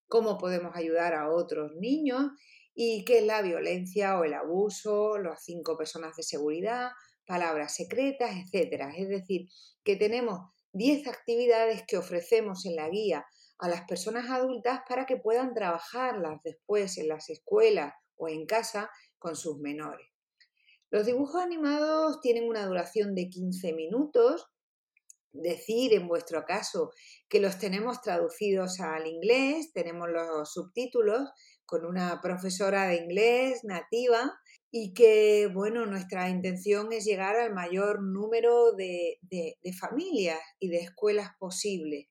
Cómo 0.07 0.39
podemos 0.39 0.75
ayudar 0.75 1.13
a 1.15 1.31
otros 1.31 1.73
niños 1.79 2.31
y 2.75 3.05
qué 3.05 3.19
es 3.19 3.27
la 3.27 3.43
violencia 3.43 4.19
o 4.19 4.25
el 4.25 4.33
abuso, 4.33 5.19
las 5.19 5.45
cinco 5.45 5.77
personas 5.77 6.17
de 6.17 6.23
seguridad, 6.23 6.91
palabras 7.27 7.75
secretas, 7.75 8.31
etc. 8.37 8.85
Es 8.97 9.09
decir, 9.09 9.49
que 9.85 9.97
tenemos 9.97 10.39
10 10.73 11.09
actividades 11.09 11.83
que 11.87 11.99
ofrecemos 11.99 12.65
en 12.67 12.77
la 12.77 12.89
guía 12.89 13.27
a 13.59 13.69
las 13.69 13.83
personas 13.83 14.31
adultas 14.31 14.81
para 14.89 15.07
que 15.07 15.17
puedan 15.17 15.53
trabajarlas 15.53 16.41
después 16.43 16.97
en 16.99 17.09
las 17.09 17.29
escuelas 17.29 17.93
o 18.17 18.29
en 18.29 18.47
casa 18.47 18.91
con 19.19 19.37
sus 19.37 19.59
menores. 19.59 20.07
Los 20.91 21.05
dibujos 21.05 21.43
animados 21.43 22.21
tienen 22.23 22.49
una 22.49 22.65
duración 22.67 23.15
de 23.15 23.29
15 23.29 23.73
minutos. 23.75 24.47
Decir 25.31 25.93
en 25.93 26.09
vuestro 26.09 26.45
caso 26.47 26.91
que 27.29 27.41
los 27.41 27.59
tenemos 27.59 28.01
traducidos 28.01 28.81
al 28.81 29.07
inglés, 29.07 29.71
tenemos 29.75 30.09
los 30.09 30.51
subtítulos 30.53 31.29
con 31.67 31.85
una 31.85 32.21
profesora 32.23 32.89
de 32.89 32.97
inglés 32.97 33.61
nativa 33.63 34.41
y 34.71 34.95
que, 34.95 35.51
bueno, 35.53 35.85
nuestra 35.85 36.31
intención 36.31 36.93
es 36.93 37.05
llegar 37.05 37.37
al 37.37 37.53
mayor 37.53 38.03
número 38.03 38.73
de, 38.73 39.19
familias 39.79 40.41
y 40.59 40.71
de 40.71 40.79
escuelas 40.79 41.31
posibles. 41.39 42.07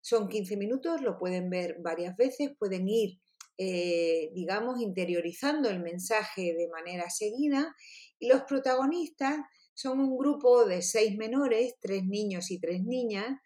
Son 0.00 0.28
15 0.28 0.56
minutos, 0.56 1.02
lo 1.02 1.18
pueden 1.18 1.50
ver 1.50 1.76
varias 1.82 2.16
veces, 2.16 2.52
pueden 2.58 2.88
ir, 2.88 3.20
eh, 3.58 4.30
digamos, 4.34 4.80
interiorizando 4.80 5.68
el 5.68 5.80
mensaje 5.80 6.54
de 6.54 6.68
manera 6.68 7.10
seguida 7.10 7.74
y 8.18 8.28
los 8.28 8.42
protagonistas 8.42 9.40
son 9.74 10.00
un 10.00 10.16
grupo 10.16 10.64
de 10.64 10.80
seis 10.80 11.16
menores, 11.16 11.74
tres 11.80 12.04
niños 12.04 12.50
y 12.50 12.60
tres 12.60 12.84
niñas, 12.84 13.36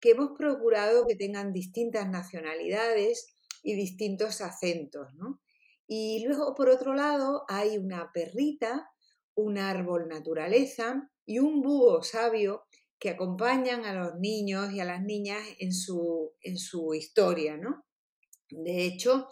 que 0.00 0.10
hemos 0.10 0.30
procurado 0.38 1.04
que 1.06 1.16
tengan 1.16 1.52
distintas 1.52 2.08
nacionalidades 2.08 3.34
y 3.62 3.74
distintos 3.74 4.40
acentos, 4.40 5.12
¿no? 5.14 5.40
Y 5.88 6.24
luego, 6.26 6.54
por 6.54 6.68
otro 6.68 6.94
lado, 6.94 7.44
hay 7.48 7.78
una 7.78 8.10
perrita, 8.12 8.88
un 9.34 9.58
árbol 9.58 10.08
naturaleza 10.08 11.10
y 11.24 11.38
un 11.38 11.62
búho 11.62 12.02
sabio 12.02 12.64
que 12.98 13.10
acompañan 13.10 13.84
a 13.84 13.94
los 13.94 14.18
niños 14.18 14.72
y 14.72 14.80
a 14.80 14.84
las 14.84 15.02
niñas 15.02 15.42
en 15.58 15.72
su, 15.72 16.32
en 16.40 16.56
su 16.56 16.94
historia, 16.94 17.56
¿no? 17.56 17.84
De 18.48 18.84
hecho, 18.84 19.28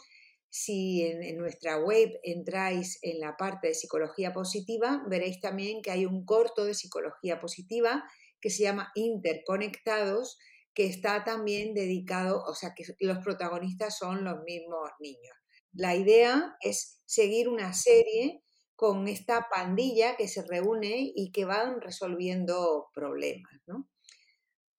si 0.56 1.02
en, 1.02 1.36
nuestra 1.36 1.78
web 1.78 2.20
entráis 2.22 3.00
en 3.02 3.18
la 3.18 3.36
parte 3.36 3.66
de 3.66 3.74
psicología 3.74 4.32
positiva, 4.32 5.02
veréis 5.08 5.40
también 5.40 5.82
que 5.82 5.90
hay 5.90 6.06
un 6.06 6.24
corto 6.24 6.64
de 6.64 6.74
psicología 6.74 7.40
positiva 7.40 8.04
que 8.40 8.50
se 8.50 8.62
llama 8.62 8.92
Interconectados, 8.94 10.38
que 10.72 10.86
está 10.86 11.24
también 11.24 11.74
dedicado, 11.74 12.44
o 12.44 12.54
sea, 12.54 12.72
que 12.72 12.84
los 13.00 13.18
protagonistas 13.18 13.98
son 13.98 14.22
los 14.22 14.44
mismos 14.44 14.90
niños. 15.00 15.36
La 15.72 15.96
idea 15.96 16.56
es 16.60 17.02
seguir 17.04 17.48
una 17.48 17.72
serie 17.72 18.44
con 18.76 19.08
esta 19.08 19.48
pandilla 19.50 20.14
que 20.16 20.28
se 20.28 20.44
reúne 20.46 21.10
y 21.16 21.32
que 21.32 21.46
van 21.46 21.80
resolviendo 21.80 22.90
problemas. 22.94 23.50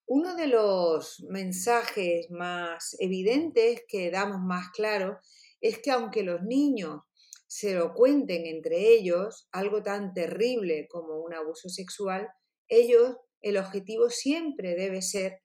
Uno 0.07 0.35
de 0.35 0.47
los 0.47 1.21
mensajes 1.27 2.29
más 2.29 2.95
evidentes 2.99 3.81
que 3.89 4.09
damos 4.09 4.39
más 4.39 4.69
claro 4.69 5.19
es 5.67 5.79
que 5.79 5.89
aunque 5.89 6.21
los 6.21 6.43
niños 6.43 7.01
se 7.47 7.73
lo 7.73 7.93
cuenten 7.93 8.45
entre 8.45 8.89
ellos, 8.93 9.47
algo 9.51 9.81
tan 9.81 10.13
terrible 10.13 10.87
como 10.87 11.19
un 11.19 11.33
abuso 11.33 11.69
sexual, 11.69 12.27
ellos, 12.67 13.15
el 13.41 13.57
objetivo 13.57 14.09
siempre 14.09 14.75
debe 14.75 15.01
ser 15.01 15.39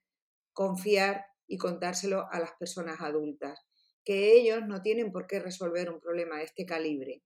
confiar 0.52 1.24
y 1.46 1.56
contárselo 1.56 2.26
a 2.30 2.38
las 2.38 2.52
personas 2.58 3.00
adultas 3.00 3.60
que 4.04 4.34
ellos 4.34 4.60
no 4.66 4.82
tienen 4.82 5.10
por 5.10 5.26
qué 5.26 5.40
resolver 5.40 5.90
un 5.90 6.00
problema 6.00 6.38
de 6.38 6.44
este 6.44 6.66
calibre. 6.66 7.22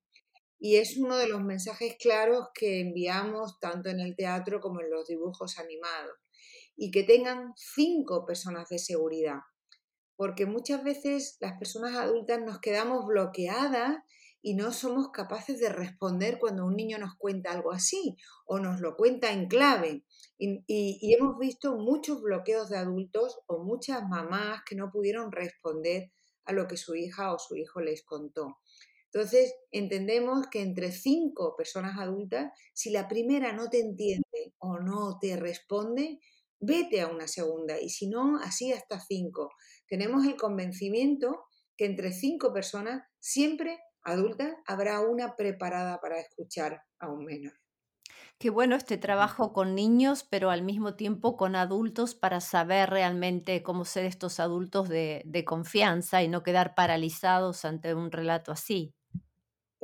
Y 0.58 0.76
es 0.76 0.96
uno 0.96 1.16
de 1.16 1.28
los 1.28 1.42
mensajes 1.42 1.96
claros 1.98 2.48
que 2.54 2.80
enviamos 2.80 3.58
tanto 3.60 3.90
en 3.90 3.98
el 4.00 4.14
teatro 4.16 4.60
como 4.60 4.80
en 4.80 4.90
los 4.90 5.06
dibujos 5.08 5.58
animados. 5.58 6.16
Y 6.76 6.90
que 6.90 7.02
tengan 7.02 7.52
cinco 7.56 8.24
personas 8.24 8.68
de 8.68 8.78
seguridad. 8.78 9.40
Porque 10.16 10.46
muchas 10.46 10.84
veces 10.84 11.36
las 11.40 11.58
personas 11.58 11.96
adultas 11.96 12.40
nos 12.40 12.60
quedamos 12.60 13.06
bloqueadas 13.06 13.98
y 14.44 14.54
no 14.54 14.72
somos 14.72 15.08
capaces 15.08 15.58
de 15.58 15.70
responder 15.70 16.38
cuando 16.38 16.66
un 16.66 16.76
niño 16.76 16.98
nos 16.98 17.16
cuenta 17.16 17.50
algo 17.50 17.72
así 17.72 18.14
o 18.44 18.58
nos 18.58 18.78
lo 18.78 18.94
cuenta 18.94 19.32
en 19.32 19.48
clave. 19.48 20.04
Y, 20.36 21.14
hemos 21.14 21.38
visto 21.38 21.76
muchos 21.76 22.20
bloqueos 22.20 22.68
de 22.68 22.76
adultos 22.76 23.40
o 23.46 23.64
muchas 23.64 24.06
mamás 24.06 24.60
que 24.68 24.76
no 24.76 24.90
pudieron 24.90 25.32
responder 25.32 26.12
a 26.44 26.52
lo 26.52 26.68
que 26.68 26.76
su 26.76 26.94
hija 26.94 27.32
o 27.32 27.38
su 27.38 27.56
hijo 27.56 27.80
les 27.80 28.04
contó. 28.04 28.58
Entonces, 29.06 29.54
entendemos 29.70 30.48
que 30.48 30.60
entre 30.60 30.92
cinco 30.92 31.54
personas 31.56 31.98
adultas, 31.98 32.52
si 32.74 32.90
la 32.90 33.08
primera 33.08 33.54
no 33.54 33.70
te 33.70 33.80
entiende 33.80 34.52
o 34.58 34.78
no 34.78 35.18
te 35.18 35.36
responde, 35.36 36.20
vete 36.64 37.00
a 37.00 37.08
una 37.08 37.28
segunda 37.28 37.80
y 37.80 37.88
si 37.88 38.08
no, 38.08 38.38
así 38.38 38.72
hasta 38.72 39.00
cinco. 39.00 39.50
Tenemos 39.86 40.26
el 40.26 40.36
convencimiento 40.36 41.44
que 41.76 41.86
entre 41.86 42.12
cinco 42.12 42.52
personas, 42.52 43.02
siempre 43.20 43.78
adultas, 44.02 44.54
habrá 44.66 45.00
una 45.00 45.34
preparada 45.36 45.98
para 46.00 46.20
escuchar 46.20 46.82
a 46.98 47.10
un 47.10 47.24
menor. 47.24 47.54
Qué 48.38 48.50
bueno 48.50 48.76
este 48.76 48.98
trabajo 48.98 49.52
con 49.52 49.74
niños, 49.74 50.26
pero 50.28 50.50
al 50.50 50.62
mismo 50.62 50.96
tiempo 50.96 51.36
con 51.36 51.56
adultos 51.56 52.14
para 52.14 52.40
saber 52.40 52.90
realmente 52.90 53.62
cómo 53.62 53.84
ser 53.84 54.04
estos 54.04 54.40
adultos 54.40 54.88
de, 54.88 55.44
confianza 55.46 56.22
y 56.22 56.28
no 56.28 56.42
quedar 56.42 56.74
paralizados 56.74 57.64
ante 57.64 57.94
un 57.94 58.10
relato 58.10 58.52
así. 58.52 58.92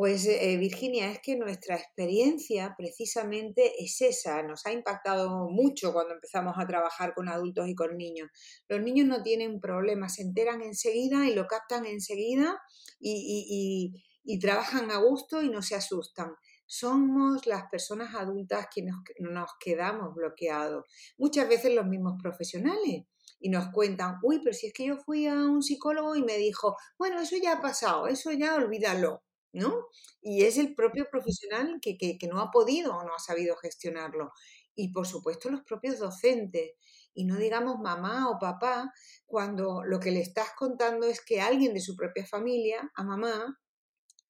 Pues 0.00 0.24
eh, 0.24 0.56
Virginia, 0.56 1.10
es 1.10 1.18
que 1.22 1.36
nuestra 1.36 1.76
experiencia 1.76 2.74
precisamente 2.74 3.84
es 3.84 4.00
esa, 4.00 4.42
nos 4.42 4.64
ha 4.64 4.72
impactado 4.72 5.50
mucho 5.50 5.92
cuando 5.92 6.14
empezamos 6.14 6.54
a 6.56 6.66
trabajar 6.66 7.12
con 7.12 7.28
adultos 7.28 7.68
y 7.68 7.74
con 7.74 7.98
niños. 7.98 8.30
Los 8.66 8.80
niños 8.80 9.06
no 9.06 9.22
tienen 9.22 9.60
problemas, 9.60 10.14
se 10.14 10.22
enteran 10.22 10.62
enseguida 10.62 11.28
y 11.28 11.34
lo 11.34 11.46
captan 11.46 11.84
enseguida 11.84 12.58
y, 12.98 13.92
y 14.24 14.38
trabajan 14.38 14.90
a 14.90 14.96
gusto 14.96 15.42
y 15.42 15.50
no 15.50 15.60
se 15.60 15.74
asustan 15.74 16.32
somos 16.64 17.46
las 17.46 17.64
personas 17.70 18.14
adultas 18.14 18.68
quienes 18.72 18.94
nos 19.18 19.50
quedamos 19.62 20.14
bloqueados. 20.14 20.86
Muchas 21.18 21.46
veces 21.46 21.74
los 21.74 21.84
mismos 21.84 22.14
profesionales 22.22 23.04
y 23.38 23.50
nos 23.50 23.68
cuentan, 23.70 24.16
uy, 24.22 24.40
pero 24.42 24.54
si 24.54 24.68
es 24.68 24.72
que 24.72 24.86
yo 24.86 24.96
fui 24.96 25.26
a 25.26 25.34
un 25.34 25.62
psicólogo 25.62 26.16
y 26.16 26.22
me 26.22 26.38
dijo, 26.38 26.76
bueno, 26.98 27.20
eso 27.20 27.36
ya 27.42 27.54
ha 27.54 27.60
pasado, 27.60 28.06
eso 28.06 28.30
ya 28.32 28.54
olvídalo, 28.54 29.24
¿no? 29.52 29.86
Y 30.20 30.44
es 30.44 30.58
el 30.58 30.74
propio 30.74 31.08
profesional 31.10 31.78
que, 31.80 31.96
que, 31.98 32.28
no 32.28 32.40
ha 32.40 32.50
podido 32.50 32.96
o 32.96 33.04
no 33.04 33.14
ha 33.14 33.18
sabido 33.18 33.56
gestionarlo. 33.56 34.32
Y 34.74 34.92
por 34.92 35.06
supuesto 35.06 35.50
los 35.50 35.62
propios 35.62 35.98
docentes. 35.98 36.72
Y 37.14 37.24
no 37.24 37.36
digamos 37.36 37.78
mamá 37.80 38.30
o 38.30 38.38
papá 38.38 38.92
cuando 39.26 39.82
lo 39.84 39.98
que 39.98 40.12
le 40.12 40.20
estás 40.20 40.50
contando 40.56 41.06
es 41.06 41.20
que 41.20 41.40
alguien 41.40 41.74
de 41.74 41.80
su 41.80 41.96
propia 41.96 42.24
familia, 42.26 42.90
a 42.94 43.02
mamá, 43.02 43.58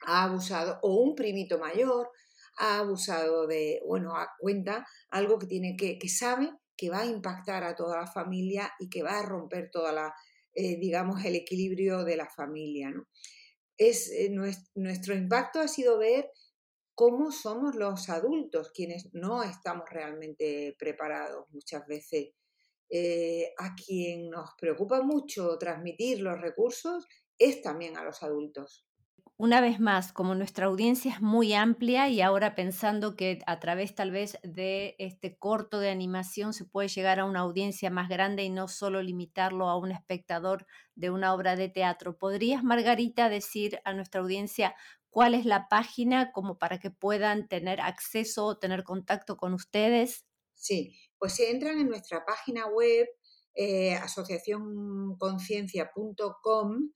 ha 0.06 0.24
abusado, 0.24 0.78
o 0.83 0.94
un 0.94 1.14
primito 1.14 1.59
mayor, 1.59 2.11
ha 2.56 2.78
abusado 2.78 3.46
de, 3.46 3.83
bueno, 3.87 4.14
cuenta 4.38 4.87
algo 5.11 5.38
que 5.38 5.46
tiene 5.46 5.76
que, 5.76 5.98
que 5.98 6.09
sabe 6.09 6.50
que 6.76 6.88
va 6.88 7.00
a 7.00 7.06
impactar 7.06 7.62
a 7.64 7.76
toda 7.76 7.98
la 7.98 8.06
familia 8.06 8.72
y 8.78 8.88
que 8.88 9.02
va 9.02 9.18
a 9.18 9.22
romper 9.22 9.70
toda 9.70 9.92
la, 9.92 10.14
eh, 10.54 10.78
digamos, 10.78 11.22
el 11.24 11.37
equilibrio 11.37 12.04
de 12.04 12.16
la 12.16 12.28
familia. 12.28 12.90
¿no? 12.90 13.06
Es, 13.80 14.10
eh, 14.10 14.28
nuestro, 14.74 15.14
impacto 15.14 15.58
ha 15.58 15.66
sido 15.66 15.96
ver 15.96 16.30
cómo 16.94 17.32
somos 17.32 17.74
los 17.74 18.10
adultos 18.10 18.72
quienes 18.72 19.08
no 19.14 19.42
estamos 19.42 19.88
realmente 19.88 20.76
preparados 20.78 21.46
muchas 21.50 21.86
veces. 21.86 22.34
Eh, 22.90 23.54
a 23.56 23.74
quien 23.74 24.28
nos 24.28 24.50
preocupa 24.60 25.00
mucho 25.00 25.56
transmitir 25.56 26.20
los 26.20 26.38
recursos 26.38 27.06
es 27.38 27.62
también 27.62 27.96
a 27.96 28.04
los 28.04 28.22
adultos. 28.22 28.86
Una 29.42 29.62
vez 29.62 29.81
más, 29.81 30.12
como 30.12 30.35
nuestra 30.35 30.66
audiencia 30.66 31.14
es 31.14 31.22
muy 31.22 31.55
amplia 31.55 32.11
y 32.11 32.20
ahora 32.20 32.55
pensando 32.55 33.16
que 33.16 33.38
a 33.46 33.59
través 33.59 33.94
tal 33.94 34.11
vez 34.11 34.38
de 34.42 34.96
este 34.98 35.38
corto 35.38 35.81
de 35.81 35.88
animación 35.88 36.53
se 36.53 36.66
puede 36.66 36.88
llegar 36.88 37.20
a 37.20 37.24
una 37.24 37.40
audiencia 37.40 37.88
más 37.88 38.11
grande 38.11 38.44
y 38.44 38.50
no 38.50 38.68
solo 38.68 39.00
limitarlo 39.00 39.70
a 39.70 39.79
un 39.79 39.92
espectador 39.92 40.66
de 40.94 41.09
una 41.09 41.33
obra 41.33 41.57
de 41.57 41.70
teatro, 41.70 42.18
¿podrías, 42.18 42.62
Margarita, 42.62 43.31
decir 43.31 43.81
a 43.87 43.94
nuestra 43.94 44.20
audiencia 44.20 44.74
cuál 45.09 45.33
es 45.33 45.46
la 45.46 45.68
página 45.70 46.33
como 46.33 46.59
para 46.59 46.79
que 46.79 46.90
puedan 46.90 47.48
tener 47.48 47.81
acceso 47.81 48.44
o 48.44 48.59
tener 48.59 48.85
contacto 48.85 49.38
con 49.38 49.55
ustedes? 49.55 50.26
Sí, 50.53 50.98
pues 51.16 51.33
si 51.33 51.44
entran 51.44 51.79
en 51.79 51.88
nuestra 51.88 52.26
página 52.26 52.66
web 52.66 53.09
eh, 53.55 53.94
asociacionconciencia.com 53.94 56.90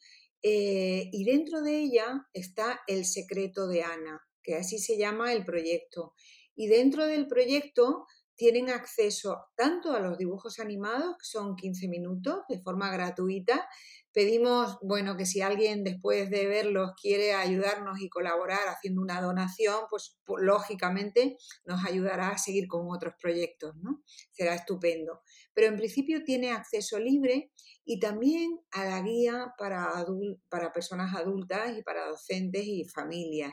eh, 0.47 1.09
y 1.11 1.25
dentro 1.25 1.63
de 1.63 1.81
ella 1.81 2.29
está 2.35 2.83
El 2.87 3.07
secreto 3.07 3.67
de 3.67 3.83
Ana, 3.83 4.21
que 4.43 4.57
así 4.57 4.79
se 4.79 4.99
llama 4.99 5.33
el 5.33 5.43
proyecto. 5.43 6.13
Y 6.55 6.69
dentro 6.69 7.07
del 7.07 7.27
proyecto 7.27 8.07
tienen 8.37 8.69
acceso 8.69 9.47
tanto 9.57 9.93
a 9.93 10.01
los 10.01 10.19
dibujos 10.19 10.61
animados, 10.61 11.17
que 11.17 11.25
son 11.25 11.57
15 11.57 11.89
minutos 11.89 12.41
de 12.51 12.61
forma 12.61 12.93
gratuita, 12.93 13.67
Pedimos, 14.15 14.79
bueno, 14.81 15.17
que 15.17 15.27
si 15.27 15.43
alguien 15.43 15.83
después 15.83 16.31
de 16.31 16.47
verlos 16.47 16.93
quiere 17.03 17.35
ayudarnos 17.35 18.01
y 18.01 18.09
colaborar 18.09 18.69
haciendo 18.69 19.03
una 19.03 19.21
donación, 19.21 19.87
pues, 19.91 20.21
pues 20.25 20.45
lógicamente 20.45 21.37
nos 21.65 21.85
ayudará 21.85 22.29
a 22.29 22.39
seguir 22.39 22.69
con 22.69 22.87
otros 22.93 23.15
proyectos, 23.21 23.75
¿no? 23.83 24.05
Será 24.31 24.55
estupendo. 24.55 25.21
Pero 25.55 25.69
en 25.69 25.77
principio 25.77 26.25
tiene 26.25 26.51
acceso 26.51 26.99
libre 26.99 27.51
y 27.85 28.01
también 28.01 28.59
a 28.73 28.85
la 28.85 29.01
guía 29.03 29.55
para, 29.59 30.73
personas 30.73 31.15
adultas 31.15 31.77
y 31.79 31.83
para 31.83 32.07
docentes 32.09 32.65
y 32.67 32.85
familias. 32.85 33.53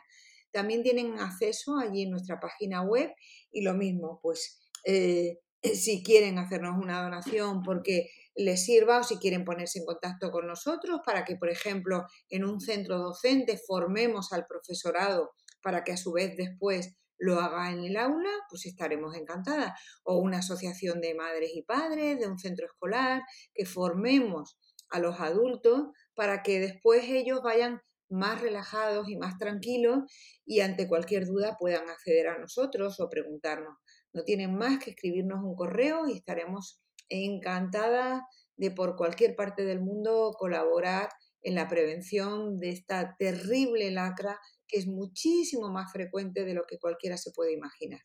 También 0.52 0.84
tienen 0.84 1.20
acceso 1.20 1.78
allí 1.78 2.04
en 2.04 2.12
nuestra 2.12 2.40
página 2.40 2.82
web 2.82 3.12
y 3.52 3.62
lo 3.62 3.74
mismo, 3.74 4.20
pues 4.22 4.60
eh, 4.86 5.40
si 5.62 6.04
quieren 6.04 6.38
hacernos 6.38 6.78
una 6.82 7.02
donación 7.02 7.62
porque 7.62 8.10
les 8.36 8.64
sirva 8.64 9.00
o 9.00 9.04
si 9.04 9.18
quieren 9.18 9.44
ponerse 9.44 9.80
en 9.80 9.86
contacto 9.86 10.32
con 10.32 10.48
nosotros 10.48 11.02
para 11.06 11.26
que, 11.26 11.36
por 11.36 11.50
ejemplo, 11.50 12.06
en 12.30 12.46
un 12.46 12.62
centro 12.62 12.98
docente 12.98 13.58
formemos 13.58 14.32
al 14.32 14.46
profesorado 14.48 15.32
para 15.62 15.84
que 15.84 15.92
a 15.92 15.98
su 15.98 16.14
vez 16.14 16.36
después 16.38 16.96
lo 17.22 17.40
haga 17.40 17.72
en 17.72 17.84
el 17.84 17.98
aula, 17.98 18.32
pues 18.50 18.66
estaremos 18.66 19.16
encantadas. 19.16 19.80
O 20.04 20.18
una 20.18 20.40
asociación 20.40 21.02
de 21.02 21.14
madres 21.14 21.52
y 21.54 21.62
padres, 21.62 22.20
de 22.20 22.28
un 22.28 22.40
centro 22.40 22.66
escolar, 22.66 23.22
que 23.54 23.66
formemos 23.66 24.58
a 24.90 25.00
los 25.00 25.20
adultos 25.20 25.90
para 26.16 26.42
que 26.42 26.60
después 26.60 27.04
ellos 27.06 27.42
vayan 27.44 27.80
más 28.10 28.42
relajados 28.42 29.08
y 29.08 29.16
más 29.16 29.38
tranquilos 29.38 30.00
y 30.46 30.60
ante 30.60 30.88
cualquier 30.88 31.26
duda 31.26 31.56
puedan 31.58 31.90
acceder 31.90 32.28
a 32.28 32.40
nosotros 32.40 33.00
o 33.00 33.10
preguntarnos. 33.10 33.78
No 34.14 34.24
tienen 34.24 34.58
más 34.58 34.80
que 34.80 34.90
escribirnos 34.90 35.44
un 35.44 35.56
correo 35.56 36.08
y 36.08 36.14
estaremos 36.14 36.82
encantada 37.08 38.26
de 38.58 38.72
por 38.72 38.96
cualquier 38.96 39.36
parte 39.36 39.64
del 39.64 39.80
mundo 39.80 40.34
colaborar 40.38 41.10
en 41.44 41.56
la 41.56 41.68
prevención 41.68 42.60
de 42.60 42.70
esta 42.70 43.16
terrible 43.18 43.92
lacra 43.92 44.40
que 44.72 44.80
es 44.80 44.88
muchísimo 44.88 45.70
más 45.70 45.92
frecuente 45.92 46.46
de 46.46 46.54
lo 46.54 46.64
que 46.66 46.80
cualquiera 46.80 47.18
se 47.18 47.32
puede 47.32 47.54
imaginar. 47.54 48.02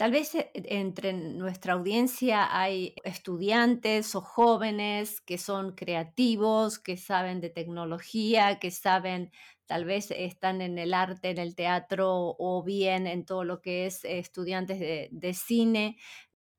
Tal 0.00 0.12
vez 0.12 0.34
eh, 0.34 0.50
entre 0.54 1.12
nuestra 1.12 1.74
audiencia 1.74 2.58
hay 2.58 2.94
estudiantes 3.04 4.14
o 4.14 4.22
jóvenes 4.22 5.20
que 5.20 5.36
son 5.36 5.74
creativos, 5.74 6.78
que 6.78 6.96
saben 6.96 7.42
de 7.42 7.50
tecnología, 7.50 8.58
que 8.58 8.70
saben, 8.70 9.30
tal 9.66 9.84
vez 9.84 10.10
están 10.10 10.62
en 10.62 10.78
el 10.78 10.94
arte, 10.94 11.28
en 11.28 11.36
el 11.36 11.54
teatro 11.54 12.34
o 12.38 12.62
bien 12.64 13.06
en 13.06 13.26
todo 13.26 13.44
lo 13.44 13.60
que 13.60 13.84
es 13.84 14.02
estudiantes 14.06 14.80
de, 14.80 15.34
cine. 15.34 15.98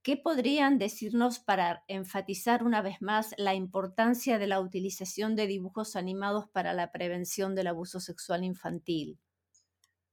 ¿Qué 0.04 0.16
podrían 0.18 0.78
decirnos 0.78 1.40
para 1.40 1.84
enfatizar 1.88 2.64
una 2.64 2.84
vez 2.84 3.02
más 3.02 3.34
la 3.38 3.56
importancia 3.56 4.38
de 4.38 4.46
la 4.48 4.60
utilización 4.60 5.36
de 5.36 5.48
dibujos 5.48 5.96
animados 5.96 6.48
para 6.52 6.74
la 6.74 6.92
prevención 6.92 7.56
del 7.56 7.68
abuso 7.68 8.00
sexual 8.00 8.44
infantil? 8.44 9.20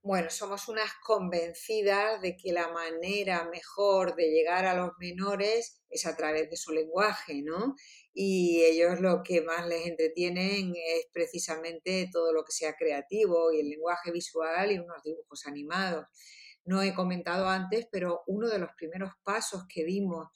Bueno, 0.03 0.31
somos 0.31 0.68
unas 0.68 0.90
convencidas 1.05 2.22
de 2.22 2.37
que 2.37 2.53
la 2.53 2.68
manera 2.68 3.44
mejor 3.51 4.14
de 4.14 4.31
llegar 4.31 4.64
a 4.64 4.74
los 4.74 4.92
menores 4.98 5.83
es 5.90 6.07
a 6.07 6.16
través 6.16 6.48
de 6.51 6.57
su 6.57 6.72
lenguaje, 6.72 7.42
¿no? 7.42 7.74
Y 8.14 8.62
ellos 8.64 9.01
lo 9.01 9.22
que 9.22 9.42
más 9.42 9.66
les 9.66 9.87
entretienen 9.87 10.72
es 10.77 11.07
precisamente 11.12 12.09
todo 12.12 12.33
lo 12.33 12.44
que 12.44 12.53
sea 12.53 12.74
creativo 12.74 13.53
y 13.53 13.61
el 13.61 13.68
lenguaje 13.68 14.11
visual 14.12 14.72
y 14.72 14.79
unos 14.79 15.03
dibujos 15.05 15.46
animados 15.46 16.07
no 16.68 16.83
he 16.83 16.94
comentado 16.94 17.48
antes, 17.48 17.87
pero 17.90 18.22
uno 18.26 18.48
de 18.48 18.59
los 18.59 18.70
primeros 18.76 19.12
pasos 19.24 19.64
que 19.72 19.85
dimos 19.85 20.28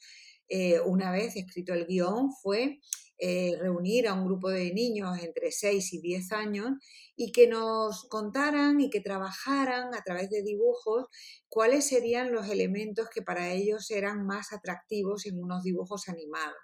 eh, 0.48 0.80
una 0.80 1.12
vez 1.12 1.36
escrito 1.36 1.72
el 1.72 1.86
guion 1.86 2.32
fue 2.42 2.80
eh, 3.18 3.56
reunir 3.60 4.08
a 4.08 4.14
un 4.14 4.24
grupo 4.24 4.50
de 4.50 4.72
niños 4.72 5.18
entre 5.22 5.52
6 5.52 5.92
y 5.92 6.00
10 6.00 6.32
años 6.32 6.70
y 7.16 7.32
que 7.32 7.46
nos 7.46 8.08
contaran 8.08 8.80
y 8.80 8.90
que 8.90 9.00
trabajaran 9.00 9.94
a 9.94 10.02
través 10.02 10.28
de 10.30 10.42
dibujos 10.42 11.06
cuáles 11.48 11.86
serían 11.86 12.32
los 12.32 12.48
elementos 12.48 13.08
que 13.14 13.22
para 13.22 13.52
ellos 13.52 13.90
eran 13.90 14.26
más 14.26 14.52
atractivos 14.52 15.26
en 15.26 15.38
unos 15.38 15.62
dibujos 15.62 16.08
animados. 16.08 16.56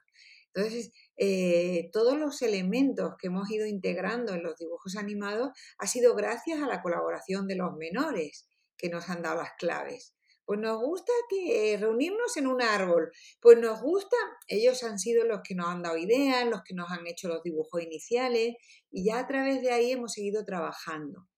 Entonces, 0.52 0.90
eh, 1.16 1.90
todos 1.92 2.18
los 2.18 2.42
elementos 2.42 3.14
que 3.20 3.28
hemos 3.28 3.50
ido 3.50 3.66
integrando 3.66 4.34
en 4.34 4.42
los 4.42 4.56
dibujos 4.56 4.96
animados 4.96 5.50
ha 5.78 5.86
sido 5.86 6.14
gracias 6.16 6.60
a 6.60 6.66
la 6.66 6.82
colaboración 6.82 7.46
de 7.46 7.56
los 7.56 7.76
menores 7.76 8.48
que 8.78 8.88
nos 8.88 9.10
han 9.10 9.22
dado 9.22 9.42
las 9.42 9.52
claves. 9.58 10.14
Pues 10.48 10.60
nos 10.60 10.80
gusta 10.80 11.12
que 11.28 11.76
reunirnos 11.78 12.34
en 12.38 12.46
un 12.46 12.62
árbol. 12.62 13.12
Pues 13.38 13.58
nos 13.58 13.82
gusta, 13.82 14.16
ellos 14.46 14.82
han 14.82 14.98
sido 14.98 15.26
los 15.26 15.40
que 15.44 15.54
nos 15.54 15.68
han 15.68 15.82
dado 15.82 15.98
ideas, 15.98 16.46
los 16.46 16.62
que 16.62 16.74
nos 16.74 16.90
han 16.90 17.06
hecho 17.06 17.28
los 17.28 17.42
dibujos 17.42 17.82
iniciales 17.82 18.54
y 18.90 19.04
ya 19.04 19.18
a 19.18 19.26
través 19.26 19.60
de 19.60 19.72
ahí 19.72 19.92
hemos 19.92 20.14
seguido 20.14 20.46
trabajando. 20.46 21.28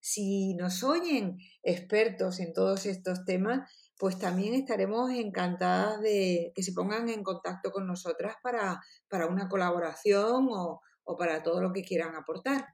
Si 0.00 0.54
nos 0.54 0.82
oyen 0.82 1.38
expertos 1.62 2.40
en 2.40 2.52
todos 2.52 2.86
estos 2.86 3.24
temas, 3.24 3.70
pues 3.96 4.18
también 4.18 4.54
estaremos 4.54 5.10
encantadas 5.12 6.00
de 6.00 6.52
que 6.54 6.62
se 6.62 6.72
pongan 6.72 7.08
en 7.10 7.22
contacto 7.22 7.70
con 7.70 7.86
nosotras 7.86 8.36
para, 8.42 8.80
para 9.08 9.26
una 9.26 9.48
colaboración 9.48 10.48
o, 10.50 10.80
o 11.04 11.16
para 11.16 11.42
todo 11.42 11.62
lo 11.62 11.72
que 11.72 11.82
quieran 11.82 12.16
aportar. 12.16 12.66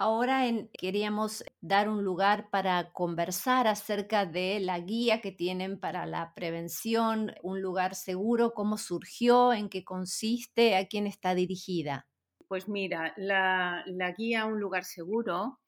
Ahora 0.00 0.44
queríamos 0.78 1.44
dar 1.60 1.88
un 1.88 2.04
lugar 2.04 2.50
para 2.50 2.92
conversar 2.92 3.66
acerca 3.66 4.26
de 4.26 4.60
la 4.60 4.78
guía 4.78 5.20
que 5.20 5.32
tienen 5.32 5.80
para 5.80 6.06
la 6.06 6.34
prevención, 6.34 7.34
un 7.42 7.60
lugar 7.60 7.96
seguro, 7.96 8.54
cómo 8.54 8.78
surgió, 8.78 9.52
en 9.52 9.68
qué 9.68 9.82
consiste, 9.82 10.76
a 10.76 10.86
quién 10.86 11.08
está 11.08 11.34
dirigida. 11.34 12.06
Pues 12.46 12.68
mira, 12.68 13.12
la, 13.16 13.84
guía 14.16 14.46
Un 14.46 14.60
lugar 14.60 14.84
seguro 14.84 15.58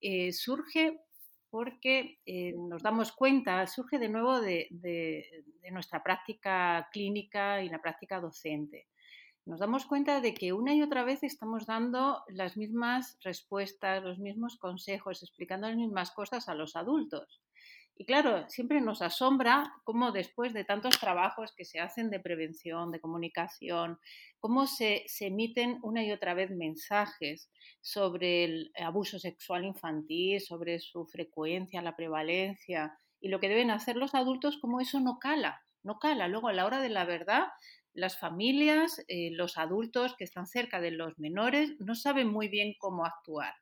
eh, 0.00 0.32
surge 0.32 1.02
porque 1.50 2.20
eh, 2.24 2.54
nos 2.56 2.82
damos 2.82 3.12
cuenta, 3.12 3.66
surge 3.66 3.98
de 3.98 4.08
nuevo 4.08 4.40
de 4.40 5.26
nuestra 5.70 6.02
práctica 6.02 6.88
clínica 6.90 7.62
y 7.62 7.68
la 7.68 7.82
práctica 7.82 8.18
docente 8.18 8.86
nos 9.46 9.60
damos 9.60 9.84
cuenta 9.84 10.20
de 10.20 10.32
que 10.32 10.52
una 10.52 10.74
y 10.74 10.82
otra 10.82 11.04
vez 11.04 11.22
estamos 11.22 11.66
dando 11.66 12.22
las 12.28 12.56
mismas 12.56 13.18
respuestas, 13.22 14.02
los 14.02 14.18
mismos 14.18 14.56
consejos, 14.56 15.22
explicando 15.22 15.68
las 15.68 15.76
mismas 15.76 16.12
cosas 16.12 16.48
a 16.48 16.54
los 16.54 16.76
adultos. 16.76 17.42
Y 17.96 18.06
claro, 18.06 18.48
siempre 18.48 18.80
nos 18.80 19.02
asombra 19.02 19.72
cómo 19.84 20.10
después 20.10 20.52
de 20.52 20.64
tantos 20.64 20.98
trabajos 20.98 21.52
que 21.56 21.64
se 21.64 21.78
hacen 21.78 22.10
de 22.10 22.18
prevención, 22.18 22.90
de 22.90 23.00
comunicación, 23.00 24.00
cómo 24.40 24.66
se, 24.66 25.04
emiten 25.20 25.78
una 25.82 26.02
y 26.02 26.10
otra 26.10 26.34
vez 26.34 26.50
mensajes 26.50 27.50
sobre 27.80 28.44
el 28.44 28.72
abuso 28.76 29.20
sexual 29.20 29.64
infantil, 29.64 30.40
sobre 30.40 30.80
su 30.80 31.06
frecuencia, 31.06 31.82
la 31.82 31.94
prevalencia 31.94 32.98
y 33.20 33.28
lo 33.28 33.38
que 33.38 33.48
deben 33.48 33.70
hacer 33.70 33.96
los 33.96 34.14
adultos, 34.14 34.58
cómo 34.60 34.80
eso 34.80 34.98
no 34.98 35.18
cala, 35.20 35.62
no 35.84 36.00
cala. 36.00 36.26
Luego 36.26 36.48
a 36.48 36.52
la 36.52 36.66
hora 36.66 36.80
de 36.80 36.88
la 36.88 37.04
verdad 37.04 37.46
las 37.94 38.18
familias, 38.18 39.02
eh, 39.08 39.30
los 39.32 39.56
adultos 39.56 40.14
que 40.16 40.24
están 40.24 40.46
cerca 40.46 40.80
de 40.80 40.90
los 40.90 41.18
menores 41.18 41.74
no 41.78 41.94
saben 41.94 42.28
muy 42.28 42.48
bien 42.48 42.74
cómo 42.78 43.06
actuar. 43.06 43.54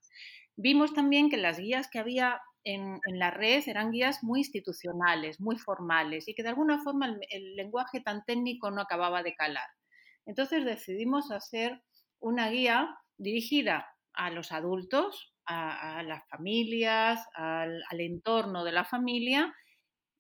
Vimos 0.57 0.95
también 0.95 1.31
que 1.31 1.37
las 1.37 1.59
guías 1.59 1.89
que 1.91 1.99
había 1.99 2.41
en, 2.65 3.01
la 3.07 3.31
red 3.31 3.63
eran 3.67 3.91
guías 3.91 4.23
muy 4.23 4.41
institucionales, 4.41 5.41
muy 5.41 5.57
formales 5.57 6.29
y 6.29 6.35
que 6.35 6.43
de 6.43 6.51
alguna 6.51 6.83
forma 6.83 7.17
el, 7.31 7.57
lenguaje 7.57 8.01
tan 8.01 8.25
técnico 8.25 8.71
no 8.71 8.81
acababa 8.81 9.23
de 9.23 9.35
calar. 9.35 9.69
Entonces 10.27 10.65
decidimos 10.65 11.31
hacer 11.31 11.83
una 12.21 12.49
guía 12.51 12.97
dirigida 13.19 13.89
a 14.15 14.31
los 14.31 14.53
adultos, 14.53 15.35
a, 15.45 16.03
las 16.05 16.27
familias, 16.29 17.27
al, 17.35 17.83
entorno 17.91 18.65
de 18.65 18.73
la 18.73 18.85
familia, 18.85 19.53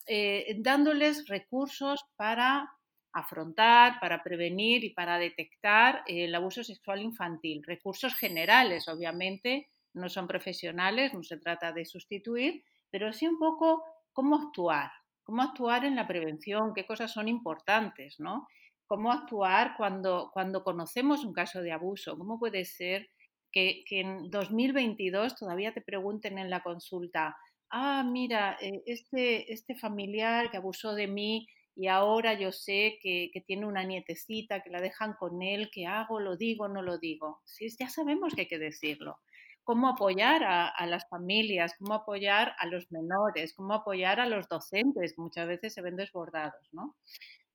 eh, 0.06 0.56
dándoles 0.58 1.28
recursos 1.28 2.04
para 2.16 2.68
afrontar, 3.12 4.00
para 4.00 4.22
prevenir 4.22 4.84
y 4.84 4.90
para 4.90 5.18
detectar 5.18 6.02
el 6.06 6.34
abuso 6.34 6.64
sexual 6.64 7.02
infantil. 7.02 7.62
Recursos 7.66 8.14
generales, 8.14 8.88
obviamente, 8.88 9.68
no 9.94 10.08
son 10.08 10.26
profesionales, 10.26 11.12
no 11.12 11.22
se 11.22 11.36
trata 11.36 11.72
de 11.72 11.84
sustituir, 11.84 12.64
pero 12.90 13.12
sí 13.12 13.26
un 13.26 13.38
poco 13.38 13.84
cómo 14.12 14.36
actuar, 14.36 14.90
cómo 15.22 15.42
actuar 15.42 15.84
en 15.84 15.96
la 15.96 16.06
prevención, 16.06 16.72
qué 16.74 16.86
cosas 16.86 17.12
son 17.12 17.28
importantes, 17.28 18.18
¿no? 18.18 18.46
Cómo 18.86 19.12
actuar 19.12 19.74
cuando, 19.76 20.30
cuando 20.32 20.62
conocemos 20.64 21.24
un 21.24 21.32
caso 21.32 21.62
de 21.62 21.72
abuso, 21.72 22.16
cómo 22.18 22.38
puede 22.38 22.64
ser 22.64 23.08
que, 23.52 23.84
en 23.90 24.30
2022 24.30 25.36
todavía 25.36 25.72
te 25.72 25.82
pregunten 25.82 26.38
en 26.38 26.50
la 26.50 26.62
consulta, 26.62 27.36
ah, 27.70 28.02
mira, 28.04 28.56
eh, 28.60 28.82
este, 28.86 29.52
este 29.52 29.74
familiar 29.74 30.50
que 30.50 30.56
abusó 30.56 30.94
de 30.94 31.06
mí 31.06 31.46
y 31.74 31.86
ahora 31.88 32.34
yo 32.34 32.52
sé 32.52 32.98
que, 33.00 33.30
tiene 33.46 33.66
una 33.66 33.84
nietecita, 33.84 34.62
que 34.62 34.70
la 34.70 34.80
dejan 34.80 35.14
con 35.14 35.42
él, 35.42 35.70
¿qué 35.72 35.86
hago? 35.86 36.20
¿Lo 36.20 36.36
digo? 36.36 36.68
¿No 36.68 36.82
lo 36.82 36.98
digo? 36.98 37.40
Sí, 37.44 37.68
ya 37.78 37.88
sabemos 37.88 38.34
que 38.34 38.42
hay 38.42 38.48
que 38.48 38.58
decirlo. 38.58 39.20
Cómo 39.64 39.88
apoyar 39.88 40.42
a, 40.44 40.86
las 40.86 41.08
familias, 41.08 41.74
cómo 41.78 41.94
apoyar 41.94 42.54
a 42.58 42.66
los 42.66 42.90
menores, 42.90 43.54
cómo 43.54 43.74
apoyar 43.74 44.20
a 44.20 44.26
los 44.26 44.48
docentes, 44.48 45.14
que 45.14 45.22
muchas 45.22 45.48
veces 45.48 45.72
se 45.72 45.82
ven 45.82 45.96
desbordados, 45.96 46.68
¿no? 46.72 46.96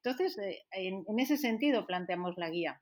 Entonces, 0.04 0.38
eh, 0.40 0.64
en, 0.72 1.20
ese 1.20 1.38
sentido 1.38 1.86
planteamos 1.86 2.38
la 2.38 2.50
guía. 2.50 2.82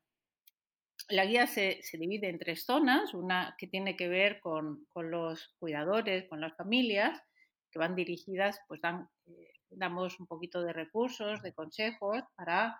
la 1.09 1.25
guía 1.25 1.47
se, 1.47 1.81
divide 1.93 2.29
en 2.29 2.39
tres 2.39 2.63
zonas, 2.65 3.13
una 3.13 3.55
que 3.57 3.67
tiene 3.67 3.97
que 3.97 4.07
ver 4.07 4.39
con, 4.39 4.87
los 4.95 5.53
cuidadores, 5.59 6.29
con 6.29 6.39
las 6.39 6.55
familias, 6.55 7.21
que 7.71 7.79
van 7.79 7.95
dirigidas, 7.95 8.59
pues 8.67 8.79
eh, 8.83 9.54
damos 9.69 10.19
un 10.19 10.27
poquito 10.27 10.61
de 10.61 10.73
recursos, 10.73 11.41
de 11.41 11.53
consejos 11.53 12.21
para 12.35 12.79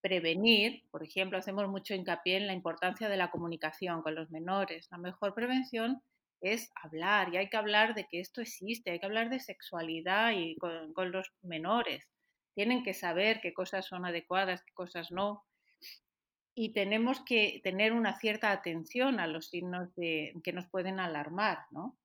prevenir, 0.00 0.82
por 0.90 1.02
ejemplo, 1.02 1.38
hacemos 1.38 1.68
mucho 1.68 1.94
hincapié 1.94 2.38
en 2.38 2.46
la 2.46 2.54
importancia 2.54 3.08
de 3.08 3.16
la 3.16 3.30
comunicación 3.30 4.02
con 4.02 4.14
los 4.14 4.30
menores. 4.30 4.88
La 4.90 4.98
mejor 4.98 5.34
prevención 5.34 6.02
es 6.40 6.70
hablar 6.74 7.32
y 7.32 7.36
hay 7.36 7.48
que 7.48 7.56
hablar 7.56 7.94
de 7.94 8.06
que 8.08 8.20
esto 8.20 8.40
existe, 8.40 8.90
hay 8.90 9.00
que 9.00 9.06
hablar 9.06 9.28
de 9.28 9.40
sexualidad 9.40 10.32
y 10.32 10.56
con, 10.56 11.12
los 11.12 11.30
menores. 11.42 12.08
Tienen 12.54 12.82
que 12.82 12.94
saber 12.94 13.40
qué 13.40 13.52
cosas 13.52 13.86
son 13.86 14.06
adecuadas, 14.06 14.62
qué 14.64 14.72
cosas 14.72 15.10
no. 15.10 15.44
Y 16.54 16.72
tenemos 16.72 17.22
que 17.24 17.60
tener 17.62 17.92
una 17.92 18.18
cierta 18.18 18.50
atención 18.50 19.20
a 19.20 19.26
los 19.26 19.48
signos 19.48 19.94
de, 19.94 20.34
que 20.42 20.52
nos 20.52 20.68
pueden 20.68 20.98
alarmar, 20.98 21.66
¿no? 21.70 21.96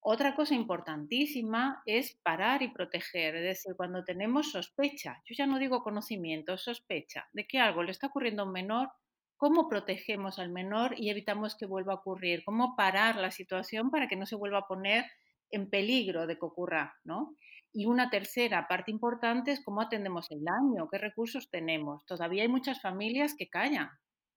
Otra 0.00 0.34
cosa 0.34 0.54
importantísima 0.54 1.82
es 1.84 2.18
parar 2.22 2.62
y 2.62 2.68
proteger, 2.68 3.34
es 3.36 3.42
decir, 3.42 3.74
cuando 3.76 4.04
tenemos 4.04 4.52
sospecha, 4.52 5.20
yo 5.26 5.34
ya 5.36 5.46
no 5.46 5.58
digo 5.58 5.82
conocimiento, 5.82 6.56
sospecha 6.56 7.28
de 7.32 7.46
que 7.46 7.58
algo 7.58 7.82
le 7.82 7.90
está 7.90 8.06
ocurriendo 8.06 8.42
a 8.42 8.46
un 8.46 8.52
menor, 8.52 8.90
¿cómo 9.36 9.68
protegemos 9.68 10.38
al 10.38 10.50
menor 10.50 10.94
y 10.96 11.10
evitamos 11.10 11.56
que 11.56 11.66
vuelva 11.66 11.94
a 11.94 11.96
ocurrir? 11.96 12.42
¿Cómo 12.44 12.76
parar 12.76 13.16
la 13.16 13.30
situación 13.30 13.90
para 13.90 14.08
que 14.08 14.16
no 14.16 14.24
se 14.24 14.36
vuelva 14.36 14.58
a 14.58 14.66
poner 14.68 15.04
en 15.50 15.68
peligro 15.68 16.26
de 16.26 16.38
que 16.38 16.46
ocurra? 16.46 16.94
¿no? 17.04 17.34
Y 17.72 17.86
una 17.86 18.08
tercera 18.08 18.66
parte 18.68 18.92
importante 18.92 19.50
es 19.50 19.64
cómo 19.64 19.80
atendemos 19.80 20.30
el 20.30 20.44
daño, 20.44 20.88
qué 20.90 20.98
recursos 20.98 21.50
tenemos. 21.50 22.06
Todavía 22.06 22.44
hay 22.44 22.48
muchas 22.48 22.80
familias 22.80 23.34
que 23.36 23.48
callan, 23.48 23.90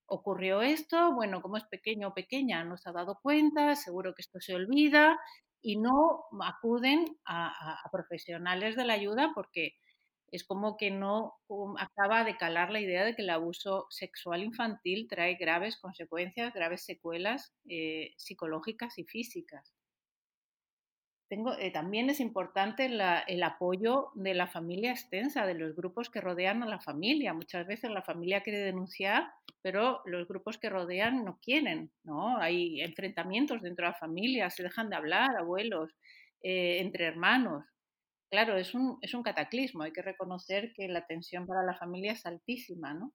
ocurrió 0.07 0.61
esto, 0.61 1.13
bueno, 1.13 1.41
como 1.41 1.57
es 1.57 1.63
pequeño 1.65 2.09
o 2.09 2.13
pequeña, 2.13 2.65
no 2.65 2.77
se 2.77 2.89
ha 2.89 2.93
dado 2.93 3.19
cuenta, 3.21 3.75
seguro 3.75 4.13
que 4.13 4.21
esto 4.21 4.41
se 4.41 4.53
olvida 4.53 5.17
y 5.61 5.77
no 5.77 6.25
acuden 6.41 7.05
a, 7.25 7.79
profesionales 7.91 8.75
de 8.75 8.85
la 8.85 8.93
ayuda 8.93 9.31
porque 9.35 9.75
es 10.31 10.45
como 10.45 10.77
que 10.77 10.91
no 10.91 11.33
acaba 11.77 12.23
de 12.23 12.37
calar 12.37 12.71
la 12.71 12.79
idea 12.79 13.03
de 13.03 13.15
que 13.15 13.21
el 13.21 13.29
abuso 13.29 13.85
sexual 13.89 14.43
infantil 14.43 15.07
trae 15.09 15.35
graves 15.35 15.77
consecuencias, 15.77 16.53
graves 16.53 16.85
secuelas 16.85 17.53
eh, 17.69 18.13
psicológicas 18.17 18.97
y 18.97 19.03
físicas. 19.03 19.73
Eh, 21.31 21.71
también 21.71 22.09
es 22.09 22.19
importante 22.19 22.87
el 22.87 23.43
apoyo 23.43 24.09
de 24.15 24.33
la 24.33 24.47
familia 24.47 24.91
extensa, 24.91 25.45
de 25.45 25.53
los 25.53 25.73
grupos 25.75 26.09
que 26.09 26.19
rodean 26.19 26.61
a 26.61 26.65
la 26.65 26.81
familia. 26.81 27.33
Muchas 27.33 27.65
veces 27.65 27.89
la 27.89 28.01
familia 28.01 28.41
quiere 28.41 28.59
denunciar, 28.59 29.31
pero 29.61 30.01
los 30.05 30.27
grupos 30.27 30.57
que 30.57 30.69
rodean 30.69 31.23
no 31.23 31.39
quieren, 31.41 31.89
¿no? 32.03 32.37
Hay 32.37 32.81
enfrentamientos 32.81 33.61
dentro 33.61 33.85
de 33.85 33.91
la 33.91 33.97
familia, 33.97 34.49
se 34.49 34.63
dejan 34.63 34.89
de 34.89 34.97
hablar, 34.97 35.29
abuelos, 35.37 35.95
eh, 36.43 36.79
entre 36.81 37.05
hermanos. 37.05 37.63
Claro, 38.29 38.57
es 38.57 38.73
un, 38.73 38.97
es 39.01 39.13
un 39.13 39.23
cataclismo, 39.23 39.83
hay 39.83 39.93
que 39.93 40.01
reconocer 40.01 40.73
que 40.73 40.89
la 40.89 41.05
tensión 41.05 41.47
para 41.47 41.63
la 41.63 41.75
familia 41.77 42.13
es 42.13 42.25
altísima, 42.25 42.93
¿no? 42.93 43.13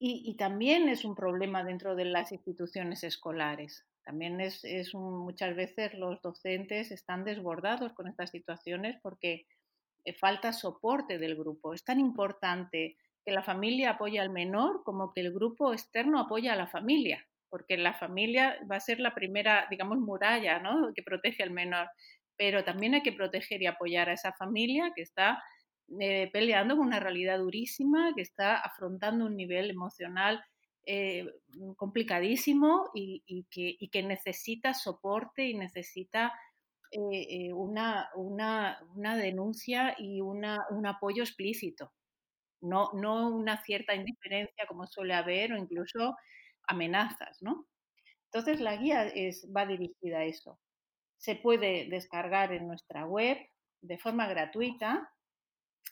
y, 0.00 0.36
también 0.36 0.88
es 0.88 1.04
un 1.04 1.16
problema 1.16 1.64
dentro 1.64 1.96
de 1.96 2.04
las 2.04 2.30
instituciones 2.30 3.02
escolares. 3.02 3.84
También 4.08 4.40
es, 4.40 4.64
muchas 4.94 5.54
veces 5.54 5.92
los 5.92 6.22
docentes 6.22 6.92
están 6.92 7.24
desbordados 7.24 7.92
con 7.92 8.08
estas 8.08 8.30
situaciones 8.30 8.96
porque 9.02 9.44
eh, 10.02 10.14
falta 10.14 10.54
soporte 10.54 11.18
del 11.18 11.36
grupo. 11.36 11.74
Es 11.74 11.84
tan 11.84 12.00
importante 12.00 12.96
que 13.22 13.32
la 13.32 13.42
familia 13.42 13.90
apoye 13.90 14.18
al 14.18 14.30
menor 14.30 14.82
como 14.82 15.12
que 15.12 15.20
el 15.20 15.30
grupo 15.30 15.74
externo 15.74 16.20
apoya 16.20 16.54
a 16.54 16.56
la 16.56 16.68
familia, 16.68 17.28
porque 17.50 17.76
la 17.76 17.92
familia 17.92 18.56
va 18.64 18.76
a 18.76 18.80
ser 18.80 18.98
la 18.98 19.14
primera, 19.14 19.66
digamos, 19.68 19.98
muralla 19.98 20.58
¿no? 20.58 20.90
que 20.94 21.02
protege 21.02 21.42
al 21.42 21.50
menor. 21.50 21.90
Pero 22.34 22.64
también 22.64 22.94
hay 22.94 23.02
que 23.02 23.12
proteger 23.12 23.60
y 23.60 23.66
apoyar 23.66 24.08
a 24.08 24.14
esa 24.14 24.32
familia 24.32 24.90
que 24.96 25.02
está 25.02 25.42
eh, 26.00 26.30
peleando 26.32 26.78
con 26.78 26.86
una 26.86 26.98
realidad 26.98 27.40
durísima, 27.40 28.14
que 28.16 28.22
está 28.22 28.56
afrontando 28.56 29.26
un 29.26 29.36
nivel 29.36 29.68
emocional 29.68 30.42
eh, 30.90 31.26
complicadísimo 31.76 32.90
y, 32.94 33.44
que, 33.50 34.02
necesita 34.02 34.72
soporte 34.72 35.44
y 35.44 35.52
necesita 35.52 36.32
eh, 36.90 37.48
eh, 37.48 37.52
una, 37.52 38.08
denuncia 39.18 39.94
y 39.98 40.22
un 40.22 40.46
apoyo 40.86 41.22
explícito, 41.22 41.92
no, 42.62 42.90
no 42.94 43.28
una 43.28 43.62
cierta 43.62 43.94
indiferencia 43.94 44.66
como 44.66 44.86
suele 44.86 45.12
haber 45.12 45.52
o 45.52 45.58
incluso 45.58 46.16
amenazas, 46.66 47.36
¿no? 47.42 47.66
Entonces 48.32 48.58
la 48.58 48.76
guía 48.76 49.12
va 49.54 49.66
dirigida 49.66 50.20
a 50.20 50.24
eso. 50.24 50.58
Se 51.18 51.36
puede 51.36 51.86
descargar 51.90 52.54
en 52.54 52.66
nuestra 52.66 53.04
web 53.04 53.36
de 53.82 53.98
forma 53.98 54.26
gratuita 54.26 55.12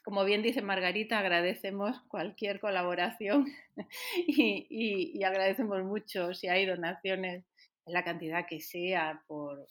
como 0.06 0.24
bien 0.24 0.40
dice 0.40 0.62
Margarita, 0.62 1.18
agradecemos 1.18 2.00
cualquier 2.02 2.60
colaboración 2.60 3.48
y, 4.28 5.20
agradecemos 5.24 5.82
mucho 5.82 6.32
si 6.32 6.46
hay 6.46 6.64
donaciones 6.64 7.44
en 7.86 7.92
la 7.92 8.04
cantidad 8.04 8.46
que 8.48 8.60
sea, 8.60 9.24
por, 9.26 9.66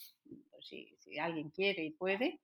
si, 0.60 0.94
alguien 1.22 1.52
quiere 1.52 1.86
y 1.86 1.92
puede. 1.92 2.42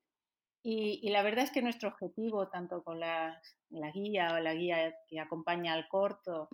Y, 0.63 1.09
la 1.09 1.21
verdad 1.21 1.43
es 1.43 1.51
que 1.51 1.61
nuestro 1.61 1.89
objetivo, 1.89 2.47
tanto 2.47 2.81
con 2.81 3.01
la, 3.01 3.41
guía 3.93 4.35
o 4.35 4.39
la 4.39 4.53
guía 4.53 4.95
que 5.09 5.19
acompaña 5.19 5.73
al 5.73 5.89
corto 5.89 6.47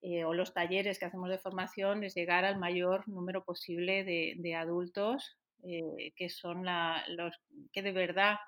eh, 0.00 0.24
o 0.24 0.34
los 0.34 0.52
talleres 0.52 0.98
que 0.98 1.04
hacemos 1.04 1.30
de 1.30 1.38
formación, 1.38 2.02
es 2.02 2.16
llegar 2.16 2.44
al 2.44 2.58
mayor 2.58 3.06
número 3.06 3.44
posible 3.44 4.02
de, 4.02 4.54
adultos 4.56 5.38
eh, 5.62 6.12
que 6.16 6.28
son 6.28 6.66
los 7.10 7.40
que 7.72 7.82
de 7.82 7.92
verdad 7.92 8.38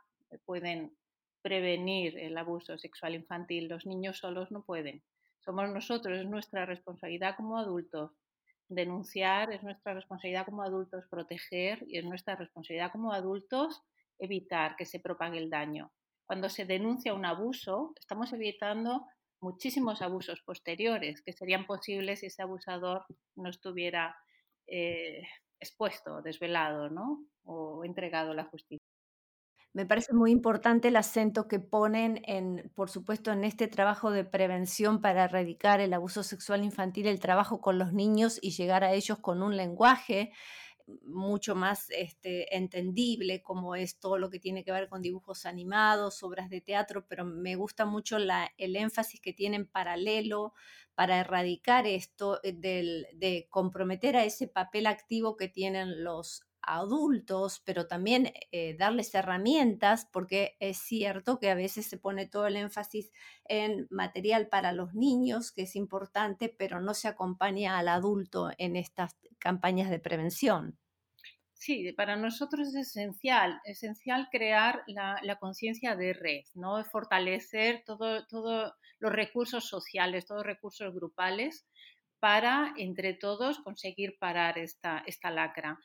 pueden 0.44 0.96
prevenir 1.44 2.18
el 2.18 2.38
abuso 2.38 2.78
sexual 2.78 3.14
infantil. 3.14 3.68
Los 3.68 3.84
niños 3.84 4.18
solos 4.18 4.50
no 4.50 4.64
pueden. 4.64 5.02
Somos 5.40 5.68
nosotros, 5.68 6.18
es 6.18 6.26
nuestra 6.26 6.64
responsabilidad 6.64 7.36
como 7.36 7.58
adultos 7.58 8.12
denunciar, 8.68 9.52
es 9.52 9.62
nuestra 9.62 9.92
responsabilidad 9.92 10.46
como 10.46 10.62
adultos 10.62 11.04
proteger 11.10 11.84
y 11.86 11.98
es 11.98 12.04
nuestra 12.06 12.34
responsabilidad 12.34 12.90
como 12.90 13.12
adultos 13.12 13.82
evitar 14.18 14.74
que 14.76 14.86
se 14.86 15.00
propague 15.00 15.36
el 15.36 15.50
daño. 15.50 15.92
Cuando 16.24 16.48
se 16.48 16.64
denuncia 16.64 17.12
un 17.12 17.26
abuso, 17.26 17.92
estamos 18.00 18.32
evitando 18.32 19.06
muchísimos 19.42 20.00
abusos 20.00 20.40
posteriores 20.46 21.20
que 21.20 21.34
serían 21.34 21.66
posibles 21.66 22.20
si 22.20 22.26
ese 22.26 22.40
abusador 22.40 23.04
no 23.36 23.50
estuviera 23.50 24.16
eh, 24.66 25.22
expuesto, 25.60 26.22
desvelado 26.22 26.88
¿no? 26.88 27.26
o 27.44 27.84
entregado 27.84 28.30
a 28.30 28.34
la 28.34 28.44
justicia. 28.44 28.93
Me 29.74 29.86
parece 29.86 30.12
muy 30.12 30.30
importante 30.30 30.86
el 30.86 30.94
acento 30.94 31.48
que 31.48 31.58
ponen 31.58 32.22
en, 32.26 32.70
por 32.76 32.90
supuesto, 32.90 33.32
en 33.32 33.42
este 33.42 33.66
trabajo 33.66 34.12
de 34.12 34.24
prevención 34.24 35.00
para 35.00 35.24
erradicar 35.24 35.80
el 35.80 35.92
abuso 35.92 36.22
sexual 36.22 36.62
infantil, 36.62 37.08
el 37.08 37.18
trabajo 37.18 37.60
con 37.60 37.76
los 37.76 37.92
niños 37.92 38.38
y 38.40 38.52
llegar 38.52 38.84
a 38.84 38.92
ellos 38.92 39.18
con 39.18 39.42
un 39.42 39.56
lenguaje 39.56 40.30
mucho 41.02 41.56
más 41.56 41.90
este, 41.90 42.56
entendible, 42.56 43.42
como 43.42 43.74
es 43.74 43.98
todo 43.98 44.16
lo 44.16 44.30
que 44.30 44.38
tiene 44.38 44.62
que 44.62 44.70
ver 44.70 44.88
con 44.88 45.02
dibujos 45.02 45.44
animados, 45.44 46.22
obras 46.22 46.50
de 46.50 46.60
teatro, 46.60 47.06
pero 47.08 47.24
me 47.24 47.56
gusta 47.56 47.84
mucho 47.84 48.20
la, 48.20 48.52
el 48.58 48.76
énfasis 48.76 49.20
que 49.20 49.32
tienen 49.32 49.66
paralelo 49.66 50.52
para 50.94 51.18
erradicar 51.18 51.88
esto, 51.88 52.38
eh, 52.44 52.52
del, 52.52 53.08
de 53.14 53.48
comprometer 53.50 54.16
a 54.16 54.24
ese 54.24 54.46
papel 54.46 54.86
activo 54.86 55.36
que 55.36 55.48
tienen 55.48 56.04
los 56.04 56.46
adultos, 56.66 57.62
pero 57.64 57.86
también 57.86 58.32
eh, 58.52 58.76
darles 58.78 59.14
herramientas, 59.14 60.08
porque 60.12 60.56
es 60.60 60.78
cierto 60.78 61.38
que 61.38 61.50
a 61.50 61.54
veces 61.54 61.86
se 61.86 61.98
pone 61.98 62.26
todo 62.26 62.46
el 62.46 62.56
énfasis 62.56 63.10
en 63.44 63.86
material 63.90 64.48
para 64.48 64.72
los 64.72 64.94
niños, 64.94 65.52
que 65.52 65.62
es 65.62 65.76
importante, 65.76 66.48
pero 66.48 66.80
no 66.80 66.94
se 66.94 67.08
acompaña 67.08 67.78
al 67.78 67.88
adulto 67.88 68.50
en 68.58 68.76
estas 68.76 69.16
campañas 69.38 69.90
de 69.90 69.98
prevención. 69.98 70.78
Sí, 71.64 71.92
para 71.92 72.16
nosotros 72.16 72.68
es 72.68 72.88
esencial, 72.88 73.60
esencial 73.64 74.28
crear 74.30 74.82
la, 74.86 75.38
conciencia 75.38 75.96
de 75.96 76.12
red, 76.12 76.44
¿no? 76.52 76.84
Fortalecer 76.84 77.82
todos 77.86 78.26
todo 78.28 78.74
los 78.98 79.12
recursos 79.12 79.66
sociales, 79.66 80.26
todos 80.26 80.40
los 80.40 80.46
recursos 80.46 80.94
grupales 80.94 81.66
para, 82.18 82.74
entre 82.76 83.14
todos, 83.14 83.60
conseguir 83.60 84.18
parar 84.18 84.58
esta, 84.58 85.02
esta 85.06 85.30
lacra 85.30 85.78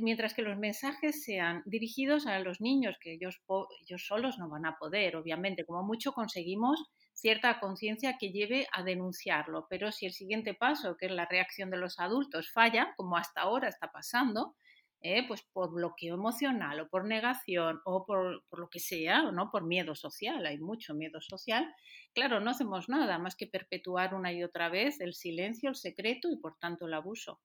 mientras 0.00 0.34
que 0.34 0.42
los 0.42 0.58
mensajes 0.58 1.22
sean 1.22 1.62
dirigidos 1.64 2.26
a 2.26 2.38
los 2.40 2.60
niños, 2.60 2.96
que 3.00 3.12
ellos, 3.14 3.40
ellos 3.86 4.06
solos 4.06 4.38
no 4.38 4.48
van 4.48 4.66
a 4.66 4.76
poder, 4.76 5.16
obviamente, 5.16 5.64
como 5.64 5.82
mucho 5.82 6.12
conseguimos 6.12 6.84
cierta 7.12 7.58
conciencia 7.60 8.16
que 8.18 8.30
lleve 8.30 8.66
a 8.72 8.82
denunciarlo, 8.82 9.66
pero 9.68 9.90
si 9.90 10.06
el 10.06 10.12
siguiente 10.12 10.54
paso, 10.54 10.96
que 10.96 11.06
es 11.06 11.12
la 11.12 11.26
reacción 11.26 11.70
de 11.70 11.76
los 11.76 11.98
adultos, 11.98 12.50
falla, 12.52 12.94
como 12.96 13.16
hasta 13.16 13.42
ahora 13.42 13.68
está 13.68 13.90
pasando, 13.90 14.54
¿eh? 15.00 15.26
pues 15.26 15.42
por 15.52 15.72
bloqueo 15.72 16.14
emocional 16.14 16.80
o 16.80 16.88
por 16.88 17.04
negación 17.04 17.80
o 17.84 18.04
por, 18.04 18.42
lo 18.50 18.68
que 18.68 18.80
sea, 18.80 19.28
o 19.28 19.32
no 19.32 19.50
por 19.50 19.64
miedo 19.64 19.94
social, 19.94 20.44
hay 20.46 20.58
mucho 20.58 20.94
miedo 20.94 21.20
social, 21.20 21.72
claro, 22.14 22.40
no 22.40 22.50
hacemos 22.50 22.88
nada 22.88 23.18
más 23.18 23.36
que 23.36 23.46
perpetuar 23.46 24.14
una 24.14 24.32
y 24.32 24.42
otra 24.42 24.68
vez 24.68 25.00
el 25.00 25.14
silencio, 25.14 25.70
el 25.70 25.76
secreto 25.76 26.28
y 26.30 26.36
por 26.38 26.56
tanto 26.58 26.86
el 26.86 26.94
abuso. 26.94 27.40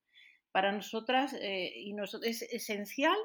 Para 0.54 0.72
nosotras 0.72 1.34
eh, 1.34 1.74
y 1.76 1.94
es 2.22 2.42
esencial 2.44 3.18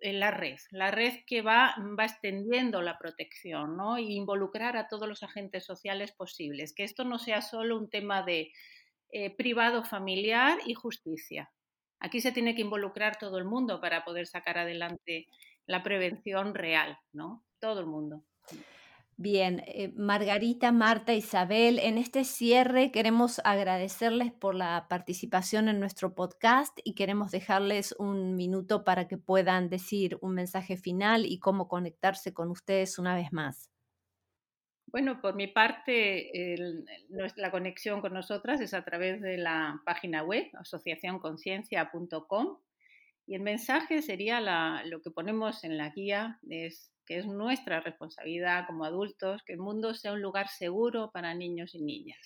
la 0.00 0.32
red, 0.32 0.56
la 0.70 0.90
red 0.90 1.20
que 1.26 1.42
va, 1.42 1.76
va 1.98 2.04
extendiendo 2.04 2.82
la 2.82 2.98
protección 2.98 3.76
¿no? 3.76 3.96
e 3.96 4.02
involucrar 4.02 4.76
a 4.76 4.88
todos 4.88 5.08
los 5.08 5.22
agentes 5.22 5.64
sociales 5.64 6.10
posibles, 6.10 6.74
que 6.74 6.84
esto 6.84 7.04
no 7.04 7.18
sea 7.20 7.42
solo 7.42 7.76
un 7.76 7.88
tema 7.88 8.22
de 8.22 8.52
eh, 9.10 9.30
privado 9.36 9.84
familiar 9.84 10.58
y 10.64 10.74
justicia, 10.74 11.52
Aquí 12.04 12.20
se 12.20 12.32
tiene 12.32 12.54
que 12.54 12.60
involucrar 12.60 13.16
todo 13.16 13.38
el 13.38 13.46
mundo 13.46 13.80
para 13.80 14.04
poder 14.04 14.26
sacar 14.26 14.58
adelante 14.58 15.26
la 15.64 15.82
prevención 15.82 16.54
real, 16.54 16.98
¿no? 17.14 17.42
Todo 17.58 17.80
el 17.80 17.86
mundo. 17.86 18.24
Bien, 19.16 19.62
eh, 19.66 19.92
Margarita, 19.94 20.72
Marta, 20.72 21.14
Isabel, 21.14 21.78
en 21.78 21.98
este 21.98 22.24
cierre 22.24 22.90
queremos 22.90 23.40
agradecerles 23.44 24.32
por 24.32 24.56
la 24.56 24.88
participación 24.88 25.68
en 25.68 25.78
nuestro 25.78 26.16
podcast 26.16 26.76
y 26.82 26.94
queremos 26.94 27.30
dejarles 27.30 27.94
un 28.00 28.34
minuto 28.34 28.82
para 28.82 29.06
que 29.06 29.16
puedan 29.16 29.68
decir 29.68 30.18
un 30.20 30.34
mensaje 30.34 30.76
final 30.76 31.26
y 31.26 31.38
cómo 31.38 31.68
conectarse 31.68 32.34
con 32.34 32.50
ustedes 32.50 32.98
una 32.98 33.14
vez 33.14 33.32
más. 33.32 33.70
Bueno, 34.86 35.20
por 35.20 35.36
mi 35.36 35.46
parte, 35.46 36.56
la 37.36 37.52
conexión 37.52 38.00
con 38.00 38.14
nosotras 38.14 38.60
es 38.60 38.74
a 38.74 38.84
través 38.84 39.20
de 39.20 39.38
la 39.38 39.80
página 39.84 40.24
web 40.24 40.50
asociacionconciencia.com 40.54 42.58
y 43.26 43.34
el 43.34 43.42
mensaje 43.42 44.02
sería 44.02 44.40
lo 44.84 45.02
que 45.02 45.10
ponemos 45.10 45.64
en 45.64 45.78
la 45.78 45.88
guía, 45.90 46.38
es 46.48 46.93
que 47.06 47.18
es 47.18 47.26
nuestra 47.26 47.80
responsabilidad 47.80 48.66
como 48.66 48.84
adultos 48.84 49.42
que 49.46 49.52
el 49.54 49.60
mundo 49.60 49.94
sea 49.94 50.12
un 50.12 50.22
lugar 50.22 50.48
seguro 50.48 51.10
para 51.12 51.34
niños 51.34 51.74
y 51.74 51.82
niñas. 51.82 52.18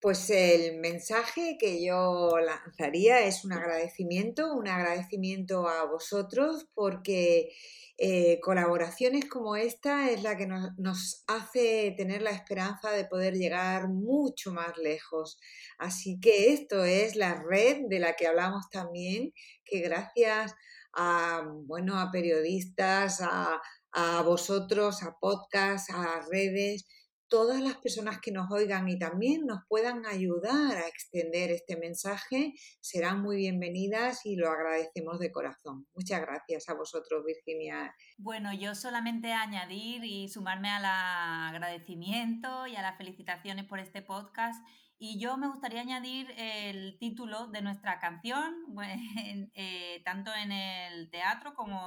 Pues 0.00 0.30
el 0.30 0.78
mensaje 0.78 1.58
que 1.60 1.84
yo 1.84 2.30
lanzaría 2.38 3.20
es 3.20 3.44
un 3.44 3.52
agradecimiento, 3.52 4.54
un 4.54 4.66
agradecimiento 4.66 5.68
a 5.68 5.84
vosotros 5.84 6.66
porque 6.72 7.50
eh, 7.98 8.40
colaboraciones 8.40 9.28
como 9.28 9.56
esta 9.56 10.08
es 10.08 10.22
la 10.22 10.38
que 10.38 10.46
nos, 10.46 11.22
hace 11.26 11.94
tener 11.98 12.22
la 12.22 12.30
esperanza 12.30 12.92
de 12.92 13.04
poder 13.04 13.34
llegar 13.34 13.88
mucho 13.88 14.54
más 14.54 14.74
lejos. 14.78 15.38
Así 15.76 16.18
que 16.18 16.54
esto 16.54 16.82
es 16.82 17.14
la 17.14 17.42
red 17.46 17.82
de 17.90 17.98
la 17.98 18.16
que 18.16 18.26
hablamos 18.26 18.70
también, 18.70 19.34
que 19.66 19.80
gracias 19.80 20.54
a, 20.94 21.42
bueno, 21.66 22.00
a 22.00 22.10
periodistas, 22.10 23.20
a, 23.20 23.60
a 23.92 24.22
vosotros, 24.22 25.02
a 25.02 25.16
podcasts, 25.20 25.90
a 25.92 26.20
redes, 26.30 26.86
todas 27.30 27.60
las 27.60 27.76
personas 27.76 28.20
que 28.20 28.32
nos 28.32 28.50
oigan 28.50 28.88
y 28.88 28.98
también 28.98 29.46
nos 29.46 29.60
puedan 29.68 30.04
ayudar 30.04 30.76
a 30.76 30.88
extender 30.88 31.52
este 31.52 31.76
mensaje 31.76 32.52
serán 32.80 33.22
muy 33.22 33.36
bienvenidas 33.36 34.26
y 34.26 34.34
lo 34.34 34.50
agradecemos 34.50 35.20
de 35.20 35.30
corazón. 35.30 35.86
Muchas 35.94 36.20
gracias 36.20 36.68
a 36.68 36.74
vosotros, 36.74 37.24
Virginia. 37.24 37.94
Bueno, 38.18 38.52
yo 38.52 38.74
solamente 38.74 39.32
añadir 39.32 40.04
y 40.04 40.28
sumarme 40.28 40.70
al 40.70 40.84
agradecimiento 40.84 42.66
y 42.66 42.74
a 42.74 42.82
las 42.82 42.98
felicitaciones 42.98 43.64
por 43.64 43.78
este 43.78 44.02
podcast. 44.02 44.60
Y 44.98 45.18
yo 45.18 45.38
me 45.38 45.48
gustaría 45.48 45.80
añadir 45.80 46.30
el 46.36 46.98
título 46.98 47.46
de 47.46 47.62
nuestra 47.62 48.00
canción, 48.00 48.54
eh, 49.54 50.02
tanto 50.04 50.34
en 50.34 50.50
el 50.52 51.10
teatro 51.10 51.54
como 51.54 51.80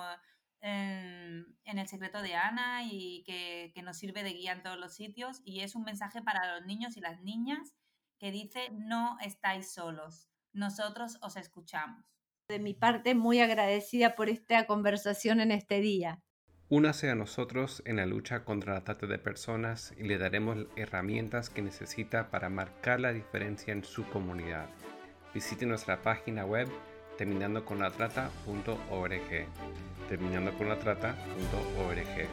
en, 0.63 1.77
El 1.77 1.87
secreto 1.87 2.21
de 2.21 2.35
Ana 2.35 2.83
y 2.83 3.23
que, 3.25 3.81
nos 3.83 3.97
sirve 3.97 4.23
de 4.23 4.31
guía 4.31 4.53
en 4.53 4.63
todos 4.63 4.77
los 4.77 4.93
sitios 4.93 5.41
y 5.43 5.59
es 5.59 5.75
un 5.75 5.83
mensaje 5.83 6.21
para 6.21 6.55
los 6.55 6.65
niños 6.65 6.95
y 6.97 7.01
las 7.01 7.21
niñas 7.21 7.75
que 8.19 8.31
dice 8.31 8.69
no 8.71 9.17
estáis 9.19 9.73
solos, 9.73 10.29
nosotros 10.53 11.17
os 11.21 11.35
escuchamos. 11.35 12.05
De 12.47 12.59
mi 12.59 12.73
parte, 12.73 13.15
muy 13.15 13.39
agradecida 13.39 14.15
por 14.15 14.29
esta 14.29 14.65
conversación 14.65 15.41
en 15.41 15.51
este 15.51 15.81
día. 15.81 16.21
Únase 16.69 17.09
a 17.09 17.15
nosotros 17.15 17.83
en 17.85 17.97
la 17.97 18.05
lucha 18.05 18.45
contra 18.45 18.73
la 18.73 18.83
trata 18.83 19.07
de 19.07 19.19
personas 19.19 19.93
y 19.97 20.03
le 20.03 20.17
daremos 20.17 20.67
herramientas 20.75 21.49
que 21.49 21.61
necesita 21.61 22.31
para 22.31 22.49
marcar 22.49 22.99
la 22.99 23.11
diferencia 23.11 23.73
en 23.73 23.83
su 23.83 24.05
comunidad. 24.09 24.69
Visite 25.33 25.65
nuestra 25.65 26.01
página 26.01 26.45
web 26.45 26.69
terminando 27.17 27.63
con 27.63 27.79
la 27.79 27.91
trata.org 27.91 29.47
terminando 30.07 30.53
con 30.53 30.67
la 30.67 30.75
trata.org. 30.75 32.27